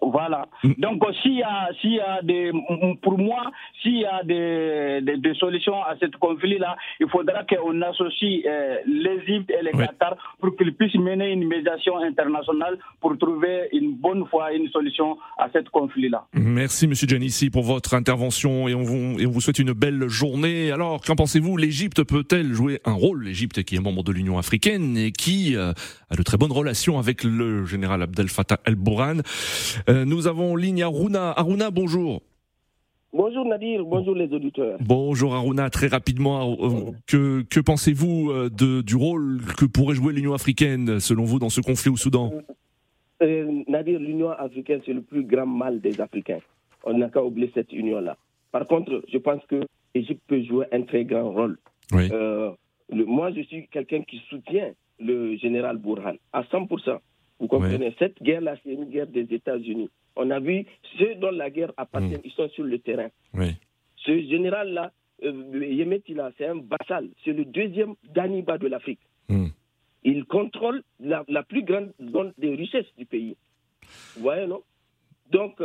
Voilà. 0.00 0.46
Hmm. 0.62 0.74
Donc 0.78 1.02
s'il 1.20 1.38
y 1.38 1.42
a, 1.42 1.70
s'il 1.80 1.94
y 1.94 2.00
a 2.00 2.22
des, 2.22 2.52
pour 3.02 3.18
moi, 3.18 3.50
s'il 3.82 3.98
y 3.98 4.06
a 4.06 4.22
des, 4.22 5.00
des, 5.18 5.34
solutions 5.34 5.82
à 5.82 5.96
ce 6.00 6.06
conflit-là, 6.16 6.76
il 7.00 7.08
faudra 7.08 7.42
qu'on 7.42 7.82
associe 7.82 8.44
euh, 8.46 8.76
l'Égypte 8.86 9.50
et 9.50 9.64
le 9.64 9.72
Qatar 9.72 10.14
pour 10.38 10.54
qu'ils 10.56 10.74
puissent 10.76 10.94
mener 10.94 11.32
une 11.32 11.48
médiation 11.48 11.98
internationale 11.98 12.78
pour 13.00 13.18
trouver 13.18 13.68
une 13.72 13.94
bonne 13.96 14.24
fois 14.28 14.52
une 14.54 14.68
solution 14.68 15.18
à 15.36 15.48
ce 15.52 15.58
conflit-là. 15.70 16.26
Merci 16.32 16.86
Monsieur 16.86 17.06
Janissi 17.06 17.50
pour 17.50 17.62
votre 17.62 17.92
intervention 17.92 18.66
et 18.66 18.74
on, 18.74 18.82
vous, 18.82 19.18
et 19.18 19.26
on 19.26 19.30
vous 19.30 19.42
souhaite 19.42 19.58
une 19.58 19.72
belle 19.72 20.08
journée. 20.08 20.70
Alors, 20.70 21.02
qu'en 21.02 21.14
pensez-vous? 21.14 21.58
L'Égypte 21.58 22.02
peut-elle 22.02 22.54
jouer 22.54 22.80
un 22.86 22.94
rôle? 22.94 23.24
L'Égypte 23.24 23.62
qui 23.62 23.76
est 23.76 23.80
membre 23.80 24.04
de 24.04 24.12
l'Union 24.12 24.38
africaine 24.38 24.96
et 24.96 25.12
qui 25.12 25.54
euh, 25.54 25.72
a 26.08 26.16
de 26.16 26.22
très 26.22 26.38
bonnes 26.38 26.52
relations 26.52 26.98
avec 26.98 27.24
le 27.24 27.66
général 27.66 28.00
Abdel 28.00 28.28
Fattah 28.28 28.60
el-Bourhan. 28.64 29.18
Euh, 29.90 30.06
nous 30.06 30.26
avons 30.26 30.52
en 30.52 30.56
ligne 30.56 30.82
Aruna. 30.82 31.30
Aruna, 31.32 31.70
bonjour. 31.70 32.22
Bonjour 33.12 33.44
Nadir, 33.44 33.84
bonjour 33.84 34.14
les 34.14 34.32
auditeurs. 34.32 34.78
Bonjour 34.80 35.34
Aruna, 35.34 35.68
très 35.70 35.86
rapidement, 35.86 36.56
euh, 36.58 36.90
que, 37.06 37.42
que 37.42 37.60
pensez-vous 37.60 38.48
du 38.50 38.96
rôle 38.96 39.40
que 39.58 39.66
pourrait 39.66 39.94
jouer 39.94 40.14
l'Union 40.14 40.32
africaine 40.32 40.98
selon 41.00 41.24
vous 41.24 41.38
dans 41.38 41.50
ce 41.50 41.60
conflit 41.60 41.90
au 41.90 41.96
Soudan? 41.96 42.32
Euh, 43.22 43.62
Nadir, 43.68 43.98
l'Union 44.00 44.30
africaine, 44.30 44.80
c'est 44.84 44.92
le 44.92 45.02
plus 45.02 45.24
grand 45.24 45.46
mal 45.46 45.80
des 45.80 46.00
Africains. 46.00 46.40
On 46.84 46.94
n'a 46.98 47.08
qu'à 47.08 47.22
oublier 47.22 47.50
cette 47.54 47.72
union-là. 47.72 48.16
Par 48.52 48.66
contre, 48.66 49.02
je 49.12 49.18
pense 49.18 49.44
que 49.46 49.60
l'Égypte 49.94 50.22
peut 50.26 50.42
jouer 50.42 50.66
un 50.72 50.82
très 50.82 51.04
grand 51.04 51.30
rôle. 51.30 51.58
Euh, 51.92 52.50
moi, 52.90 53.32
je 53.32 53.42
suis 53.42 53.68
quelqu'un 53.68 54.02
qui 54.02 54.18
soutient 54.28 54.72
le 55.00 55.36
général 55.36 55.78
Bourhan 55.78 56.14
à 56.32 56.42
100%. 56.42 56.98
Vous 57.40 57.48
comprenez? 57.48 57.94
Cette 57.98 58.22
guerre-là, 58.22 58.56
c'est 58.62 58.72
une 58.72 58.84
guerre 58.84 59.06
des 59.06 59.26
États-Unis. 59.30 59.90
On 60.16 60.30
a 60.30 60.38
vu 60.38 60.64
ceux 60.98 61.14
dont 61.16 61.30
la 61.30 61.50
guerre 61.50 61.72
appartient, 61.76 62.14
mm. 62.14 62.20
ils 62.24 62.30
sont 62.32 62.48
sur 62.50 62.64
le 62.64 62.78
terrain. 62.78 63.08
Ce 63.96 64.20
général-là, 64.20 64.92
euh, 65.24 66.30
c'est 66.38 66.46
un 66.46 66.60
vassal. 66.70 67.08
C'est 67.24 67.32
le 67.32 67.44
deuxième 67.44 67.94
d'Aniba 68.14 68.58
de 68.58 68.68
l'Afrique. 68.68 69.00
Mm 69.28 69.46
il 70.04 70.24
contrôle 70.24 70.82
la, 71.00 71.24
plus 71.42 71.64
grande 71.64 71.92
zone 72.12 72.32
des 72.38 72.54
richesses 72.54 72.86
du 72.96 73.06
pays. 73.06 73.36
Vous 74.16 74.22
voyez, 74.22 74.46
non? 74.46 74.62
Donc. 75.30 75.56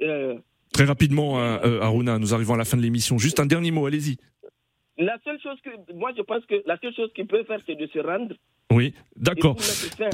Euh, 0.00 0.38
Très 0.72 0.84
rapidement, 0.84 1.38
euh, 1.38 1.58
euh, 1.64 1.80
Aruna, 1.82 2.18
nous 2.18 2.34
arrivons 2.34 2.54
à 2.54 2.58
la 2.58 2.64
fin 2.64 2.76
de 2.76 2.82
l'émission. 2.82 3.16
Juste 3.16 3.38
un 3.38 3.46
dernier 3.46 3.70
mot, 3.70 3.86
allez-y. 3.86 4.16
La 4.98 5.16
seule 5.24 5.40
chose 5.40 5.58
que. 5.62 5.94
Moi, 5.94 6.10
je 6.16 6.22
pense 6.22 6.44
que 6.46 6.56
la 6.66 6.78
seule 6.78 6.94
chose 6.94 7.10
qu'il 7.14 7.26
peut 7.26 7.44
faire, 7.44 7.60
c'est 7.66 7.76
de 7.76 7.86
se 7.86 7.98
rendre. 8.00 8.34
Oui, 8.72 8.94
d'accord. 9.16 9.56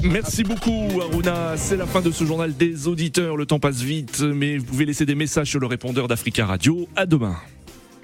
Merci 0.03 0.43
beaucoup, 0.43 1.01
Aruna. 1.01 1.57
C'est 1.57 1.77
la 1.77 1.87
fin 1.87 2.01
de 2.01 2.11
ce 2.11 2.25
journal 2.25 2.55
des 2.55 2.87
auditeurs. 2.87 3.37
Le 3.37 3.45
temps 3.45 3.59
passe 3.59 3.81
vite, 3.81 4.21
mais 4.21 4.57
vous 4.57 4.65
pouvez 4.65 4.85
laisser 4.85 5.05
des 5.05 5.15
messages 5.15 5.49
sur 5.49 5.59
le 5.59 5.67
répondeur 5.67 6.07
d'Africa 6.07 6.45
Radio. 6.45 6.87
À 6.95 7.05
demain. 7.05 7.35